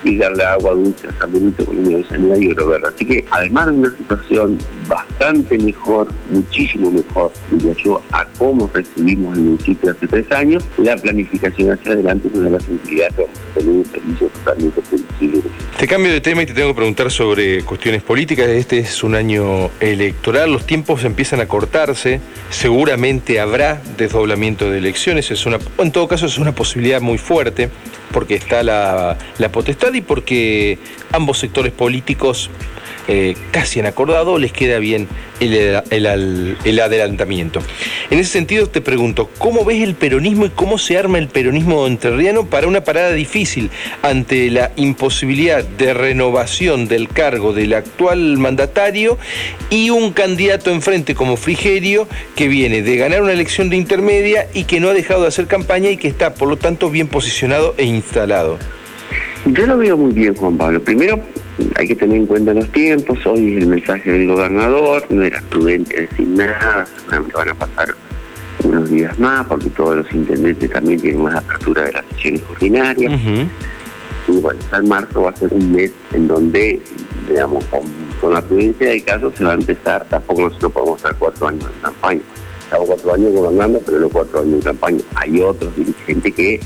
y 0.05 0.17
darle 0.17 0.45
agua 0.45 0.73
dulce 0.73 1.09
a 1.09 1.13
San 1.19 1.33
Benito 1.33 1.65
con 1.65 1.79
una 1.79 1.99
de 1.99 2.05
sanidad 2.05 2.37
y. 2.37 2.89
Así 2.89 3.05
que 3.05 3.25
además 3.31 3.67
de 3.67 3.73
una 3.73 3.91
situación 3.97 4.59
bastante 4.89 5.59
mejor, 5.59 6.09
muchísimo 6.31 6.91
mejor, 6.91 7.31
diría 7.51 7.75
yo, 7.85 8.03
a 8.11 8.27
cómo 8.39 8.69
recibimos 8.73 9.37
el 9.37 9.45
municipio 9.45 9.91
hace 9.91 10.07
tres 10.07 10.31
años, 10.33 10.65
la 10.79 10.97
planificación 10.97 11.73
hacia 11.73 11.93
adelante 11.93 12.31
nos 12.33 12.45
da 12.45 12.51
la 12.51 12.61
sensibilidad 12.61 13.11
de 13.11 13.27
tener 13.55 13.77
un 13.77 13.85
servicio 13.85 14.29
totalmente 14.29 14.83
flexible. 14.83 15.43
Te 15.79 15.87
cambio 15.87 16.13
de 16.13 16.21
tema 16.21 16.43
y 16.43 16.47
te 16.47 16.55
tengo 16.55 16.69
que 16.69 16.75
preguntar 16.75 17.11
sobre 17.11 17.63
cuestiones 17.63 18.03
políticas. 18.03 18.49
Este 18.49 18.79
es 18.79 19.05
un 19.05 19.15
año 19.15 19.71
electoral, 19.81 20.53
los 20.53 20.67
tiempos 20.67 21.05
empiezan 21.05 21.41
a 21.41 21.47
cortarse, 21.47 22.21
seguramente 22.51 23.39
habrá 23.41 23.81
desdoblamiento 23.97 24.71
de 24.71 24.79
elecciones, 24.79 25.31
es 25.31 25.45
una, 25.47 25.59
en 25.79 25.93
todo 25.93 26.09
caso 26.09 26.27
es 26.27 26.39
una 26.39 26.53
posibilidad 26.53 27.01
muy 27.01 27.19
fuerte 27.19 27.69
porque 28.13 28.35
está 28.35 28.63
la, 28.63 29.19
la 29.37 29.53
potestad 29.53 29.93
y 29.93 30.01
porque 30.01 30.79
ambos 31.13 31.39
sectores 31.39 31.73
políticos 31.73 32.51
eh, 33.09 33.35
casi 33.51 33.81
han 33.81 33.87
acordado, 33.87 34.39
les 34.39 34.53
queda 34.53 34.79
bien 34.79 35.09
el, 35.41 36.81
adelantamiento. 36.81 37.61
En 38.11 38.19
ese 38.19 38.31
sentido 38.31 38.69
te 38.69 38.83
pregunto, 38.83 39.31
¿cómo 39.39 39.65
ves 39.65 39.83
el 39.83 39.95
peronismo 39.95 40.45
y 40.45 40.51
cómo 40.51 40.77
se 40.77 40.99
arma 40.99 41.17
el 41.17 41.29
peronismo 41.29 41.87
entrerriano 41.87 42.47
para 42.47 42.67
una 42.67 42.85
parada 42.85 43.13
difícil 43.13 43.71
ante 44.03 44.51
la 44.51 44.73
imposibilidad 44.77 45.65
de 45.65 45.95
renovación 45.95 46.87
del 46.87 47.09
cargo 47.09 47.55
del 47.55 47.73
actual 47.73 48.37
mandatario 48.37 49.17
y 49.71 49.89
un 49.89 50.13
candidato 50.13 50.71
enfrente 50.71 51.15
como 51.15 51.37
Frigerio 51.37 52.07
que 52.37 52.49
viene 52.49 52.83
de 52.83 52.97
ganar 52.97 53.23
una 53.23 53.33
elección 53.33 53.71
de 53.71 53.77
intermedia 53.77 54.49
y 54.53 54.65
que 54.65 54.81
no 54.81 54.91
ha 54.91 54.95
dejado 54.95 55.23
de 55.23 55.29
hacer 55.29 55.47
campaña 55.47 55.91
y 55.91 55.97
que 55.97 56.09
está 56.09 56.35
por 56.35 56.49
lo 56.49 56.59
tanto 56.59 56.91
bien 56.91 57.09
posicionado 57.09 57.75
e 57.79 57.85
instalado? 57.85 58.59
Yo 59.53 59.67
lo 59.67 59.79
veo 59.79 59.97
muy 59.97 60.13
bien, 60.13 60.35
Juan 60.35 60.59
Pablo. 60.59 60.83
Primero, 60.83 61.21
hay 61.77 61.89
que 61.89 61.97
tener 61.97 62.19
en 62.19 62.27
cuenta 62.27 62.53
los 62.53 62.71
tiempos, 62.71 63.19
hoy 63.25 63.57
es 63.57 63.63
el 63.63 63.69
mensaje 63.69 64.13
del 64.13 64.29
gobernador, 64.29 65.05
no 65.09 65.23
era 65.23 65.41
prudente 65.49 66.03
decir 66.03 66.29
nada, 66.29 66.87
seguramente 66.87 67.33
van 67.35 67.49
a 67.49 67.55
pasar 67.55 67.95
unos 68.65 68.91
días 68.91 69.19
más, 69.19 69.47
porque 69.47 69.71
todos 69.71 69.97
los 69.97 70.13
intendentes 70.13 70.71
también 70.71 71.01
tienen 71.01 71.23
más 71.23 71.37
apertura 71.37 71.85
de 71.85 71.93
las 71.93 72.05
sesiones 72.13 72.43
ordinarias. 72.51 73.21
Y 74.29 74.33
bueno, 74.41 74.61
ya 74.71 74.77
en 74.77 74.89
marzo 74.89 75.23
va 75.23 75.31
a 75.31 75.37
ser 75.37 75.55
un 75.55 75.73
mes 75.73 75.93
en 76.13 76.29
donde, 76.29 76.83
digamos, 77.27 77.65
con, 77.67 78.35
la 78.35 78.43
prudencia 78.43 78.89
del 78.89 79.03
caso 79.05 79.33
se 79.35 79.45
va 79.45 79.53
a 79.53 79.55
empezar, 79.55 80.05
tampoco 80.11 80.43
nosotros 80.43 80.73
podemos 80.73 80.97
estar 80.99 81.17
cuatro 81.19 81.49
años 81.49 81.65
en 81.65 81.81
campaña. 81.81 82.21
Estamos 82.61 82.87
cuatro 82.87 83.15
años 83.15 83.33
gobernando, 83.33 83.81
pero 83.87 84.01
no 84.01 84.09
cuatro 84.11 84.41
años 84.41 84.55
en 84.55 84.61
campaña. 84.61 85.01
Hay 85.15 85.41
otros 85.41 85.75
dirigentes 85.75 86.35
que 86.35 86.61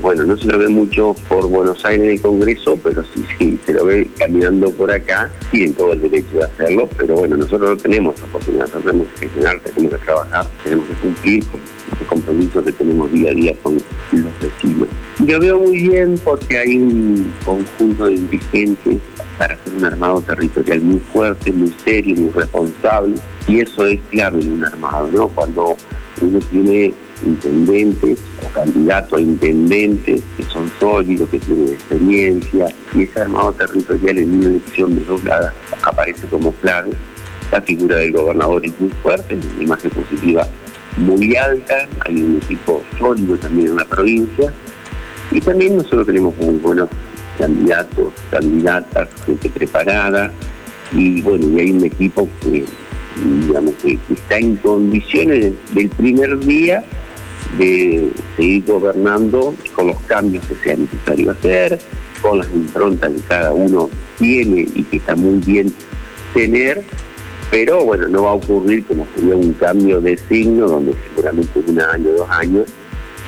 bueno, 0.00 0.24
no 0.24 0.36
se 0.36 0.46
lo 0.46 0.58
ve 0.58 0.68
mucho 0.68 1.14
por 1.28 1.46
Buenos 1.46 1.84
Aires 1.84 2.04
en 2.04 2.10
el 2.12 2.20
Congreso, 2.20 2.78
pero 2.82 3.02
sí, 3.14 3.24
sí, 3.38 3.58
se 3.64 3.72
lo 3.72 3.84
ve 3.84 4.08
caminando 4.18 4.70
por 4.72 4.90
acá, 4.90 5.30
tienen 5.50 5.74
todo 5.74 5.92
el 5.92 6.02
derecho 6.02 6.38
de 6.38 6.44
hacerlo, 6.44 6.88
pero 6.96 7.14
bueno, 7.14 7.36
nosotros 7.36 7.70
no 7.70 7.76
tenemos 7.76 8.20
oportunidad, 8.22 8.66
nosotros 8.66 8.84
tenemos 8.84 9.08
que 9.14 9.20
gestionar, 9.20 9.60
tenemos 9.60 9.98
que 9.98 10.04
trabajar, 10.04 10.46
tenemos 10.64 10.86
que 10.88 10.94
cumplir 10.94 11.46
con 11.46 11.60
los 11.98 12.08
compromisos 12.08 12.64
que 12.64 12.72
tenemos 12.72 13.12
día 13.12 13.30
a 13.30 13.34
día 13.34 13.54
con 13.62 13.74
los 13.74 14.40
vecinos. 14.40 14.88
Yo 15.20 15.40
veo 15.40 15.58
muy 15.58 15.88
bien 15.88 16.20
porque 16.24 16.58
hay 16.58 16.76
un 16.76 17.32
conjunto 17.44 18.06
de 18.06 18.16
dirigentes 18.16 18.98
para 19.38 19.54
hacer 19.54 19.72
un 19.74 19.84
armado 19.84 20.20
territorial 20.22 20.80
muy 20.80 21.00
fuerte, 21.12 21.52
muy 21.52 21.72
serio, 21.84 22.16
muy 22.16 22.30
responsable, 22.30 23.14
y 23.46 23.60
eso 23.60 23.86
es 23.86 24.00
clave 24.10 24.40
en 24.40 24.52
un 24.54 24.64
armado, 24.64 25.08
¿no? 25.12 25.28
Cuando 25.28 25.76
uno 26.20 26.38
tiene 26.50 26.92
intendentes 27.24 28.18
candidatos 28.50 29.18
a 29.18 29.22
intendentes 29.22 30.22
que 30.36 30.42
son 30.44 30.70
sólidos, 30.80 31.28
que 31.30 31.38
tienen 31.38 31.68
experiencia, 31.68 32.66
y 32.94 33.02
ese 33.02 33.20
armado 33.20 33.52
territorial 33.52 34.18
en 34.18 34.34
una 34.38 34.48
elección 34.48 34.96
desdoblada 34.96 35.54
aparece 35.82 36.26
como 36.28 36.52
clave. 36.52 36.90
La 37.50 37.62
figura 37.62 37.96
del 37.96 38.12
gobernador 38.12 38.64
es 38.64 38.78
muy 38.80 38.90
fuerte, 39.02 39.34
una 39.34 39.62
imagen 39.62 39.90
positiva 39.90 40.46
muy 40.96 41.36
alta, 41.36 41.88
hay 42.06 42.22
un 42.22 42.40
equipo 42.42 42.82
sólido 42.98 43.36
también 43.36 43.68
en 43.68 43.76
la 43.76 43.84
provincia, 43.84 44.52
y 45.30 45.40
también 45.40 45.76
nosotros 45.76 46.06
tenemos 46.06 46.36
muy 46.38 46.56
buenos 46.56 46.88
candidatos, 47.38 48.12
candidatas, 48.30 49.08
gente 49.24 49.48
preparada, 49.50 50.32
y 50.92 51.22
bueno, 51.22 51.48
y 51.50 51.60
hay 51.60 51.70
un 51.70 51.84
equipo 51.84 52.28
que 52.40 52.64
digamos 53.24 53.74
que 53.82 53.98
está 54.10 54.38
en 54.38 54.56
condiciones 54.56 55.52
del 55.74 55.88
primer 55.90 56.38
día 56.40 56.84
de 57.56 58.10
seguir 58.36 58.64
gobernando 58.66 59.54
con 59.74 59.88
los 59.88 60.00
cambios 60.02 60.44
que 60.46 60.54
sea 60.56 60.76
necesario 60.76 61.30
hacer, 61.30 61.78
con 62.20 62.38
las 62.38 62.48
improntas 62.52 63.12
que 63.12 63.20
cada 63.22 63.52
uno 63.52 63.88
tiene 64.18 64.66
y 64.74 64.82
que 64.84 64.98
está 64.98 65.16
muy 65.16 65.38
bien 65.38 65.72
tener, 66.34 66.82
pero 67.50 67.84
bueno, 67.84 68.08
no 68.08 68.24
va 68.24 68.30
a 68.30 68.34
ocurrir 68.34 68.84
como 68.86 69.06
sería 69.14 69.36
un 69.36 69.52
cambio 69.54 70.00
de 70.00 70.18
signo, 70.28 70.68
donde 70.68 70.94
seguramente 71.08 71.60
en 71.60 71.70
un 71.70 71.80
año, 71.80 72.10
dos 72.12 72.30
años, 72.30 72.66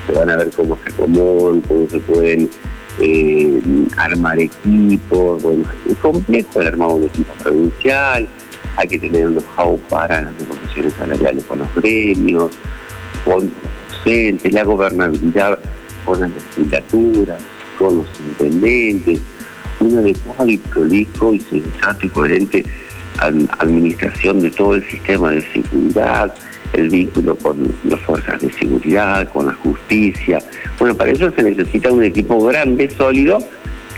se 0.06 0.12
van 0.12 0.30
a 0.30 0.36
ver 0.36 0.50
cómo 0.50 0.78
se 0.84 0.92
acomodan, 0.92 1.60
cómo 1.62 1.88
se 1.88 1.98
pueden 2.00 2.50
eh, 3.00 3.62
armar 3.96 4.38
equipos, 4.38 5.42
bueno, 5.42 5.64
es 5.88 5.96
complejo 5.98 6.60
el 6.60 6.66
armado 6.66 6.90
de 6.90 6.96
un 6.96 7.04
equipo 7.04 7.32
provincial, 7.42 8.28
hay 8.76 8.88
que 8.88 8.98
tener 8.98 9.26
un 9.26 9.38
know 9.56 9.78
para 9.88 10.22
las 10.22 10.32
negociaciones 10.34 10.92
salariales 10.94 11.44
con 11.44 11.58
los 11.60 11.68
premios, 11.68 12.50
con 13.24 13.50
la 14.04 14.64
gobernabilidad 14.64 15.58
con 16.04 16.20
las 16.20 16.30
legislaturas, 16.30 17.42
con 17.78 17.98
los 17.98 18.06
intendentes, 18.20 19.20
una 19.80 20.00
adecuada 20.00 20.50
y 20.50 20.58
prolijo 20.58 21.34
y 21.34 21.40
sensato 21.40 22.06
y 22.06 22.08
coherente 22.08 22.64
administración 23.18 24.40
de 24.40 24.50
todo 24.50 24.74
el 24.76 24.84
sistema 24.88 25.30
de 25.30 25.42
seguridad, 25.52 26.34
el 26.72 26.88
vínculo 26.88 27.36
con 27.36 27.74
las 27.84 28.00
fuerzas 28.00 28.40
de 28.40 28.52
seguridad, 28.52 29.28
con 29.32 29.46
la 29.46 29.54
justicia. 29.54 30.42
Bueno, 30.78 30.94
para 30.94 31.10
eso 31.10 31.30
se 31.32 31.42
necesita 31.42 31.92
un 31.92 32.04
equipo 32.04 32.42
grande, 32.44 32.88
sólido, 32.90 33.38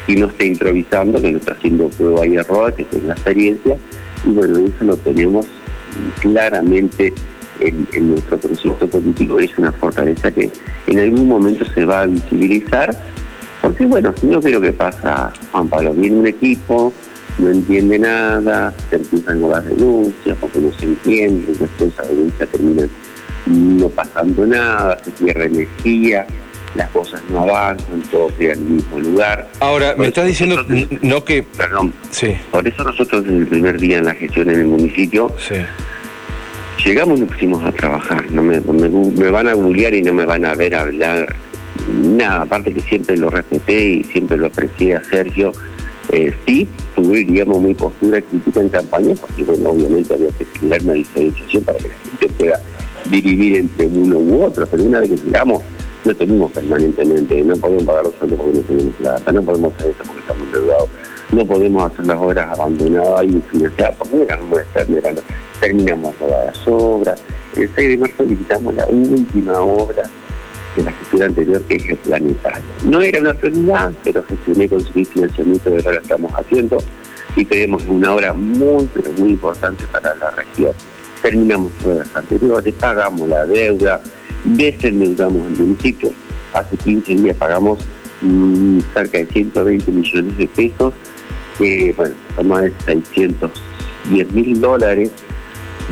y 0.06 0.16
no 0.16 0.26
esté 0.26 0.46
improvisando, 0.46 1.20
que 1.20 1.32
no 1.32 1.38
está 1.38 1.52
haciendo 1.52 1.88
prueba 1.90 2.26
y 2.26 2.36
error, 2.36 2.74
que 2.74 2.84
tenga 2.84 3.12
experiencia. 3.12 3.76
Y 4.24 4.30
bueno, 4.30 4.58
eso 4.58 4.84
lo 4.84 4.96
tenemos 4.96 5.46
claramente 6.20 7.12
en, 7.68 8.10
nuestro 8.10 8.38
proyecto 8.38 8.86
político 8.88 9.38
es 9.38 9.56
una 9.58 9.72
fortaleza 9.72 10.30
que 10.30 10.50
en 10.86 10.98
algún 10.98 11.28
momento 11.28 11.64
se 11.64 11.84
va 11.84 12.02
a 12.02 12.06
visibilizar, 12.06 12.96
porque 13.60 13.86
bueno, 13.86 14.14
no 14.22 14.40
creo 14.40 14.60
que 14.60 14.72
pasa, 14.72 15.32
Juan 15.52 15.68
Pablo, 15.68 15.92
viene 15.94 16.16
un 16.16 16.26
equipo, 16.26 16.92
no 17.38 17.50
entiende 17.50 17.98
nada, 17.98 18.74
se 18.90 18.96
empiezan 18.96 19.40
con 19.40 19.50
las 19.50 19.64
denuncias 19.64 20.36
porque 20.40 20.58
no 20.58 20.72
se 20.72 20.86
entiende, 20.86 21.54
después 21.58 21.92
esa 21.92 22.02
denuncia 22.02 22.46
termina 22.46 22.88
no 23.46 23.88
pasando 23.88 24.46
nada, 24.46 24.98
se 25.02 25.10
pierde 25.12 25.46
energía, 25.46 26.26
las 26.74 26.88
cosas 26.90 27.20
no 27.28 27.40
avanzan, 27.42 28.02
todo 28.10 28.28
queda 28.38 28.54
en 28.54 28.60
el 28.60 28.64
mismo 28.64 29.00
lugar. 29.00 29.50
Ahora, 29.60 29.94
me 29.96 30.06
estás 30.06 30.26
diciendo 30.26 30.64
no 31.02 31.24
que... 31.24 31.42
Perdón, 31.42 31.92
sí. 32.10 32.34
por 32.50 32.66
eso 32.66 32.82
nosotros 32.82 33.24
desde 33.24 33.38
el 33.38 33.46
primer 33.46 33.78
día 33.78 33.98
en 33.98 34.06
la 34.06 34.14
gestión 34.14 34.48
en 34.48 34.60
el 34.60 34.66
municipio 34.66 35.34
sí 35.38 35.56
llegamos 36.84 37.18
y 37.18 37.22
nos 37.22 37.32
pusimos 37.32 37.64
a 37.64 37.72
trabajar. 37.72 38.30
No 38.30 38.42
me, 38.42 38.58
van 39.30 39.48
a 39.48 39.54
googlear 39.54 39.94
y 39.94 40.02
no 40.02 40.12
me 40.12 40.24
van 40.24 40.44
a 40.44 40.54
ver 40.54 40.74
hablar 40.74 41.34
nada. 41.88 42.42
Aparte 42.42 42.72
que 42.72 42.80
siempre 42.80 43.16
lo 43.16 43.30
respeté 43.30 43.84
y 43.84 44.04
siempre 44.04 44.36
lo 44.36 44.46
aprecié 44.46 44.96
a 44.96 45.04
Sergio. 45.04 45.52
Eh, 46.10 46.34
sí, 46.46 46.68
tuve, 46.94 47.24
digamos, 47.24 47.60
mi 47.62 47.74
postura 47.74 48.20
crítica 48.20 48.60
en 48.60 48.68
campaña, 48.68 49.14
porque 49.20 49.44
bueno, 49.44 49.70
obviamente 49.70 50.12
había 50.12 50.30
que 50.30 50.44
crear 50.44 50.82
una 50.82 50.92
diferenciación 50.94 51.64
para 51.64 51.78
que 51.78 51.88
la 51.88 51.94
gente 51.94 52.28
pueda 52.36 52.60
dividir 53.10 53.56
entre 53.56 53.86
uno 53.86 54.18
u 54.18 54.42
otro, 54.42 54.66
pero 54.66 54.82
una 54.82 55.00
vez 55.00 55.10
que 55.10 55.16
llegamos, 55.16 55.62
no 56.04 56.14
tenemos 56.14 56.52
permanentemente, 56.52 57.42
no 57.42 57.56
podemos 57.56 57.84
pagar 57.84 58.04
los 58.04 58.14
sueldos 58.16 58.40
porque 58.40 58.58
no 58.58 58.64
tenemos 58.64 58.94
plata, 58.96 59.32
no 59.32 59.42
podemos 59.42 59.74
hacer 59.74 59.90
eso 59.90 60.02
porque 60.04 60.20
estamos 60.20 60.42
endeudados, 60.46 60.88
no 61.30 61.46
podemos 61.46 61.92
hacer 61.92 62.06
las 62.06 62.18
obras 62.18 62.58
abandonadas 62.58 63.24
y 63.24 63.42
financiadas 63.50 63.96
porque 63.96 64.16
no 64.16 64.58
estar 64.58 64.88
mirando. 64.88 65.22
Terminamos 65.62 66.12
todas 66.16 66.44
las 66.44 66.66
obras. 66.66 67.22
El 67.54 67.70
6 67.72 67.88
de 67.90 67.96
marzo 67.96 68.24
visitamos 68.24 68.74
la 68.74 68.84
última 68.86 69.60
obra 69.60 70.02
de 70.74 70.82
la 70.82 70.90
gestión 70.90 71.22
anterior 71.22 71.62
que 71.62 71.76
es 71.76 71.88
el 71.88 71.96
planetario. 71.98 72.64
No 72.84 73.00
era 73.00 73.20
una 73.20 73.32
prioridad, 73.32 73.92
pero 74.02 74.24
gestioné 74.24 74.68
conseguir 74.68 75.06
financiamiento 75.06 75.70
de 75.70 75.82
que 75.84 75.90
estamos 75.90 76.32
haciendo 76.32 76.78
y 77.36 77.44
creemos 77.44 77.84
una 77.86 78.12
obra 78.12 78.32
muy, 78.32 78.88
pero 78.92 79.12
muy 79.12 79.30
importante 79.30 79.84
para 79.92 80.16
la 80.16 80.30
región. 80.32 80.72
Terminamos 81.22 81.70
todas 81.80 82.08
las 82.08 82.16
anteriores, 82.16 82.74
pagamos 82.74 83.28
la 83.28 83.46
deuda, 83.46 84.00
desendeudamos 84.42 85.46
el 85.46 85.64
municipio. 85.64 86.10
Hace 86.54 86.76
15 86.76 87.14
días 87.14 87.36
pagamos 87.36 87.78
mm, 88.20 88.80
cerca 88.92 89.18
de 89.18 89.26
120 89.26 89.92
millones 89.92 90.36
de 90.36 90.48
pesos, 90.48 90.92
que 91.56 91.94
bueno, 91.96 92.16
más 92.42 92.62
de 92.62 92.72
610 92.84 94.32
mil 94.32 94.60
dólares 94.60 95.12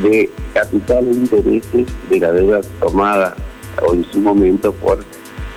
de 0.03 0.31
capital 0.55 1.07
e 1.07 1.13
intereses 1.13 1.87
de 2.09 2.21
la 2.21 2.33
deuda 2.33 2.61
tomada 2.81 3.37
o 3.83 3.95
en 3.95 4.05
su 4.11 4.21
momento 4.21 4.73
por 4.73 5.05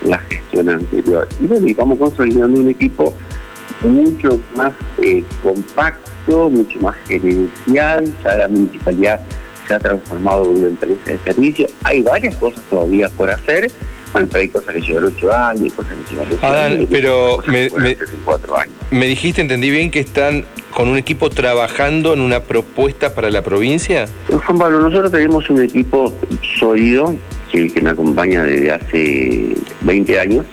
la 0.06 0.18
gestión 0.20 0.70
anterior. 0.70 1.28
Y 1.40 1.48
bueno, 1.48 1.68
y 1.68 1.74
vamos 1.74 1.98
consolidando 2.00 2.60
un 2.60 2.70
equipo 2.70 3.14
mucho 3.82 4.40
más 4.56 4.74
eh, 5.02 5.24
compacto, 5.42 6.50
mucho 6.50 6.80
más 6.80 6.96
gerencial, 7.08 8.14
ya 8.24 8.36
la 8.36 8.48
municipalidad 8.48 9.20
se 9.68 9.74
ha 9.74 9.80
transformado 9.80 10.44
en 10.46 10.58
una 10.58 10.68
empresa 10.68 11.12
de 11.12 11.20
servicio. 11.20 11.68
Hay 11.84 12.02
varias 12.02 12.36
cosas 12.36 12.62
todavía 12.70 13.10
por 13.10 13.30
hacer, 13.30 13.72
bueno, 14.12 14.28
pero 14.32 14.42
hay 14.42 14.50
cosas 14.50 14.76
que 14.76 14.82
llevan 14.82 15.06
ocho 15.06 15.34
años, 15.34 15.74
cosas 15.74 15.94
que 15.94 16.14
llevan 16.14 16.28
ocho 16.32 16.48
años. 16.48 16.88
pero 16.90 17.38
me, 17.48 17.70
me, 17.70 17.98
cuatro 18.26 18.58
años. 18.58 18.76
me 18.92 19.08
dijiste, 19.08 19.42
entendí 19.42 19.70
bien, 19.70 19.90
que 19.90 20.00
están 20.00 20.46
con 20.76 20.90
un 20.90 20.98
equipo 20.98 21.30
trabajando 21.30 22.14
en 22.14 22.22
una 22.22 22.42
propuesta 22.42 23.14
para 23.14 23.30
la 23.30 23.42
provincia. 23.42 24.08
Juan 24.28 24.58
Pablo, 24.58 24.80
nosotros 24.80 25.12
tenemos 25.12 25.50
un 25.50 25.62
equipo 25.62 26.14
sólido 26.60 27.16
que, 27.52 27.72
que 27.72 27.82
me 27.82 27.92
acompaña 27.92 28.44
desde 28.44 28.72
hace 28.72 29.56
20 29.82 30.20
años 30.20 30.46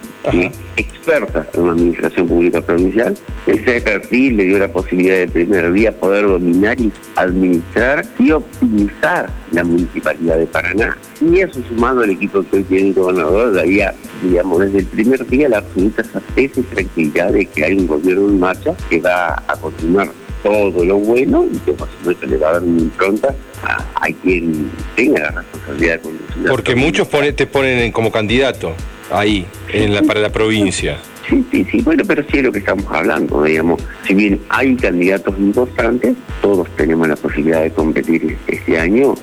experta 0.76 1.46
en 1.54 1.66
la 1.66 1.72
administración 1.72 2.28
pública 2.28 2.60
provincial. 2.60 3.16
Ese 3.46 3.80
perfil 3.80 4.36
le 4.36 4.44
dio 4.44 4.58
la 4.58 4.68
posibilidad 4.68 5.16
de 5.16 5.28
primer 5.28 5.72
día 5.72 5.92
poder 5.92 6.26
dominar 6.26 6.80
y 6.80 6.92
administrar 7.16 8.04
y 8.18 8.30
optimizar 8.30 9.30
la 9.52 9.64
municipalidad 9.64 10.38
de 10.38 10.46
Paraná. 10.46 10.96
Y 11.20 11.40
eso 11.40 11.60
sumado 11.68 12.02
al 12.02 12.10
equipo 12.10 12.42
que 12.50 12.58
hoy 12.58 12.64
tiene 12.64 12.88
el 12.88 12.94
gobernador, 12.94 13.54
daría, 13.54 13.94
digamos, 14.22 14.60
desde 14.60 14.78
el 14.80 14.86
primer 14.86 15.26
día 15.26 15.48
la 15.48 15.58
absoluta 15.58 16.04
certeza 16.04 16.60
y 16.60 16.62
tranquilidad 16.64 17.32
de 17.32 17.46
que 17.46 17.64
hay 17.64 17.78
un 17.78 17.86
gobierno 17.86 18.28
en 18.28 18.40
marcha 18.40 18.74
que 18.88 19.00
va 19.00 19.42
a 19.46 19.56
continuar 19.56 20.08
todo 20.42 20.84
lo 20.84 20.96
bueno 20.96 21.46
y 21.52 21.58
que 21.58 21.72
por 21.72 21.88
supuesto 21.90 22.26
le 22.26 22.38
va 22.38 22.48
a 22.48 22.52
dar 22.54 22.62
una 22.62 22.80
impronta 22.80 23.34
a, 23.62 24.06
quien 24.22 24.70
tenga 24.96 25.20
la 25.20 25.30
responsabilidad 25.30 25.94
de 25.94 26.00
conducir. 26.00 26.46
Porque 26.48 26.74
muchos 26.74 27.08
te 27.36 27.46
ponen 27.46 27.92
como 27.92 28.10
candidato 28.10 28.74
ahí, 29.10 29.46
en 29.72 29.94
la, 29.94 30.02
para 30.02 30.20
la 30.20 30.30
provincia. 30.30 30.98
Sí, 31.28 31.44
sí, 31.50 31.66
sí, 31.70 31.82
bueno, 31.82 32.02
pero 32.06 32.22
sí 32.24 32.38
es 32.38 32.44
lo 32.44 32.52
que 32.52 32.58
estamos 32.58 32.84
hablando, 32.90 33.42
digamos. 33.42 33.80
Si 34.06 34.14
bien 34.14 34.40
hay 34.48 34.74
candidatos 34.76 35.38
importantes, 35.38 36.16
todos 36.42 36.68
tenemos 36.76 37.06
la 37.08 37.16
posibilidad 37.16 37.62
de 37.62 37.70
competir 37.70 38.36
este 38.46 38.78
año 38.78 39.14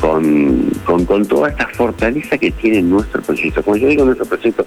con, 0.00 0.70
con, 0.84 1.26
toda 1.26 1.50
esta 1.50 1.68
fortaleza 1.68 2.38
que 2.38 2.50
tiene 2.52 2.82
nuestro 2.82 3.20
proyecto. 3.22 3.62
Como 3.62 3.76
yo 3.76 3.88
digo, 3.88 4.04
nuestro 4.04 4.26
proyecto, 4.26 4.64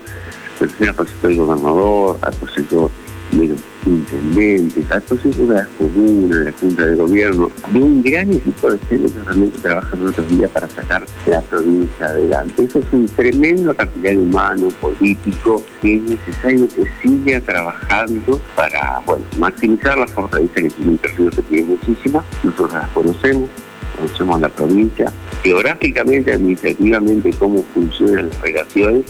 el 0.59 0.69
proyecto 0.69 1.27
del 1.27 1.37
gobernador, 1.37 2.19
al 2.21 2.33
proyecto 2.33 2.91
de 3.39 3.47
los 3.49 3.59
intendentes, 3.85 4.85
proceso 5.07 5.45
de 5.47 5.55
las 5.55 5.67
comunas, 5.77 6.45
la 6.45 6.51
Junta 6.53 6.85
de 6.85 6.95
Gobierno, 6.95 7.51
de 7.71 7.79
un 7.79 8.01
gran 8.01 8.31
equipo 8.31 8.71
de 8.71 8.79
gente 8.87 9.11
que 9.11 9.19
realmente 9.23 9.59
trabaja 9.59 9.97
otros 9.97 10.29
días 10.29 10.49
para 10.51 10.67
sacar 10.69 11.05
la 11.25 11.41
provincia 11.41 12.05
adelante. 12.05 12.63
Eso 12.63 12.79
es 12.79 12.85
un 12.91 13.05
tremendo 13.07 13.75
capital 13.75 14.17
humano, 14.17 14.69
político, 14.79 15.63
que 15.81 15.95
es 15.95 16.01
necesario 16.03 16.67
que 16.69 16.85
siga 17.01 17.41
trabajando 17.41 18.39
para 18.55 19.01
bueno, 19.05 19.25
maximizar 19.37 19.97
la 19.97 20.07
fortaleza 20.07 20.55
que 20.55 20.69
tiene 20.69 20.91
un 20.91 20.97
territorio 20.97 21.31
que 21.31 21.41
tiene 21.43 21.63
muchísima. 21.65 22.23
Nosotros 22.43 22.73
las 22.73 22.89
conocemos, 22.89 23.49
conocemos 23.97 24.41
la 24.41 24.49
provincia, 24.49 25.11
geográficamente, 25.43 26.33
administrativamente, 26.33 27.33
cómo 27.33 27.63
funcionan 27.73 28.29
las 28.29 28.41
relaciones 28.41 29.05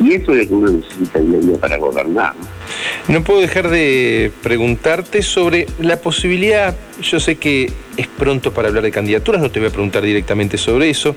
y 0.00 0.12
eso 0.12 0.32
es 0.32 0.42
lo 0.42 0.48
que 0.48 0.54
uno 0.54 0.70
necesita 0.70 1.18
día 1.18 1.38
a 1.38 1.40
día 1.40 1.58
para 1.58 1.76
gobernar. 1.76 2.34
Puedo 3.22 3.40
dejar 3.40 3.70
de 3.70 4.30
preguntarte 4.42 5.22
sobre 5.22 5.66
la 5.80 5.98
posibilidad, 5.98 6.76
yo 7.00 7.18
sé 7.20 7.36
que 7.36 7.72
es 7.96 8.06
pronto 8.06 8.52
para 8.52 8.68
hablar 8.68 8.84
de 8.84 8.90
candidaturas, 8.90 9.40
no 9.40 9.50
te 9.50 9.60
voy 9.60 9.70
a 9.70 9.72
preguntar 9.72 10.02
directamente 10.02 10.58
sobre 10.58 10.90
eso, 10.90 11.16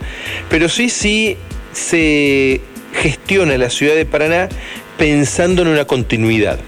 pero 0.50 0.70
sí, 0.70 0.90
sí 0.90 1.38
se 1.74 2.62
gestiona 2.94 3.58
la 3.58 3.70
ciudad 3.70 3.96
de 3.96 4.06
Paraná 4.06 4.48
pensando 4.98 5.64
en 5.64 5.68
una 5.68 5.86
continuidad 5.86 6.60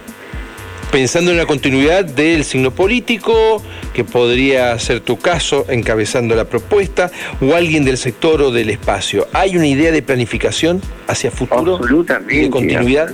pensando 0.94 1.32
en 1.32 1.38
la 1.38 1.48
continuidad 1.48 2.06
del 2.06 2.46
signo 2.46 2.70
político, 2.70 3.64
que 3.96 4.04
podría 4.04 4.78
ser 4.78 5.00
tu 5.00 5.18
caso 5.18 5.66
encabezando 5.68 6.36
la 6.36 6.46
propuesta, 6.46 7.10
o 7.42 7.56
alguien 7.56 7.84
del 7.84 7.98
sector 7.98 8.44
o 8.44 8.52
del 8.52 8.70
espacio. 8.70 9.28
¿Hay 9.34 9.58
una 9.58 9.66
idea 9.66 9.92
de 9.92 10.04
planificación 10.04 10.84
hacia 11.08 11.32
futuro? 11.32 11.78
Absolutamente. 11.78 12.44
¿De 12.44 12.50
continuidad? 12.52 13.10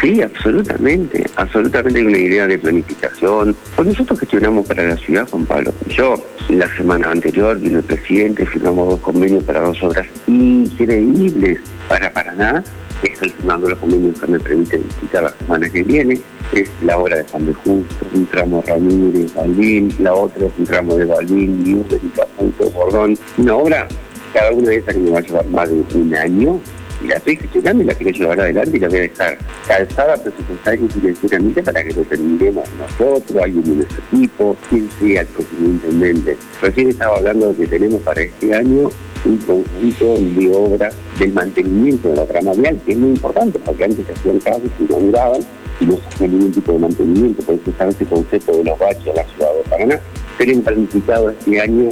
Sí, 0.00 0.22
absolutamente, 0.22 1.24
absolutamente 1.36 2.00
hay 2.00 2.06
una 2.06 2.18
idea 2.18 2.46
de 2.46 2.58
planificación. 2.58 3.56
Pues 3.76 3.88
nosotros 3.88 4.20
gestionamos 4.20 4.66
para 4.66 4.86
la 4.86 4.96
ciudad, 4.96 5.28
Juan 5.28 5.46
Pablo. 5.46 5.72
Yo, 5.88 6.22
la 6.48 6.68
semana 6.76 7.10
anterior, 7.10 7.58
vino 7.58 7.78
el 7.78 7.84
presidente, 7.84 8.46
firmamos 8.46 8.88
dos 8.88 9.00
convenios 9.00 9.44
para 9.44 9.60
dos 9.60 9.82
obras 9.82 10.06
increíbles 10.26 11.60
para 11.88 12.12
Paraná. 12.12 12.62
Estoy 13.02 13.30
firmando 13.30 13.68
los 13.68 13.78
convenios 13.78 14.20
que 14.20 14.26
me 14.26 14.40
permiten 14.40 14.84
visitar 14.86 15.22
la 15.22 15.30
semana 15.30 15.68
que 15.68 15.82
viene 15.82 16.20
es 16.52 16.68
la 16.82 16.98
obra 16.98 17.16
de 17.18 17.28
San 17.28 17.46
de 17.46 17.54
Justo, 17.54 18.06
un 18.12 18.26
tramo 18.26 18.62
Ramírez, 18.66 19.34
Balbín, 19.34 19.94
la 20.00 20.14
otra 20.14 20.46
es 20.46 20.52
un 20.58 20.66
tramo 20.66 20.96
de 20.96 21.04
Balbín, 21.04 21.62
Newber 21.62 22.00
y 22.02 22.12
Punto 22.36 22.70
Bordón. 22.70 23.16
Una 23.38 23.54
obra, 23.54 23.88
cada 24.32 24.50
una 24.50 24.70
de 24.70 24.76
esas 24.76 24.94
que 24.94 25.00
me 25.00 25.10
va 25.10 25.18
a 25.18 25.22
llevar 25.22 25.46
más 25.46 25.68
de 25.68 25.84
un 25.94 26.14
año, 26.14 26.60
y 27.02 27.06
la 27.06 27.16
estoy 27.16 27.36
gestionando 27.36 27.82
y 27.82 27.86
la 27.86 27.94
quiero 27.94 28.18
llevar 28.18 28.40
adelante 28.40 28.76
y 28.76 28.80
la 28.80 28.88
voy 28.88 28.98
a 28.98 29.02
dejar 29.02 29.38
calzada 29.66 30.16
presupuestaria 30.16 30.84
y 30.84 30.88
financieramente 30.88 31.62
para 31.62 31.84
que 31.84 31.92
lo 31.92 32.02
terminemos 32.02 32.68
nosotros, 32.78 33.42
alguien 33.42 33.64
de 33.64 33.70
nuestro 33.76 34.02
equipo, 34.12 34.56
quien 34.68 34.90
sea 34.98 35.22
el 35.22 35.26
próximo 35.28 35.68
intendente. 35.68 36.36
Recién 36.60 36.88
estaba 36.90 37.16
hablando 37.16 37.52
de 37.52 37.56
que 37.56 37.66
tenemos 37.66 38.02
para 38.02 38.22
este 38.22 38.54
año 38.54 38.90
un 39.24 39.36
conjunto 39.38 40.14
de 40.18 40.54
obras 40.54 40.94
del 41.18 41.32
mantenimiento 41.32 42.08
de 42.08 42.16
la 42.16 42.26
trama 42.26 42.52
vial, 42.52 42.80
que 42.84 42.92
es 42.92 42.98
muy 42.98 43.10
importante, 43.10 43.58
porque 43.58 43.84
antes 43.84 44.06
se 44.06 44.12
hacían 44.12 44.38
casos 44.40 44.70
y 44.78 44.90
no 44.90 44.98
duraban, 44.98 45.40
y 45.80 45.86
no 45.86 45.96
se 45.96 46.08
hacía 46.08 46.28
ningún 46.28 46.52
tipo 46.52 46.72
de 46.72 46.78
mantenimiento, 46.78 47.42
por 47.42 47.54
eso 47.54 47.70
está 47.70 47.88
ese 47.88 48.04
concepto 48.06 48.52
de 48.52 48.64
los 48.64 48.78
baches 48.78 49.08
a 49.08 49.14
la 49.14 49.24
ciudad 49.24 49.54
de 49.54 49.70
Paraná. 49.70 50.00
Tienen 50.38 50.62
planificado 50.62 51.30
este 51.30 51.60
año 51.60 51.90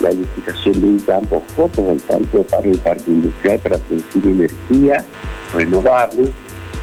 la 0.00 0.10
licitación 0.10 0.80
de 0.80 0.86
un 0.86 1.00
campo 1.00 1.42
fotovoltaico 1.56 2.42
para 2.44 2.68
el 2.68 2.78
parque 2.78 3.10
industrial 3.10 3.58
para 3.60 3.78
producir 3.78 4.26
energía 4.26 5.04
renovable, 5.54 6.32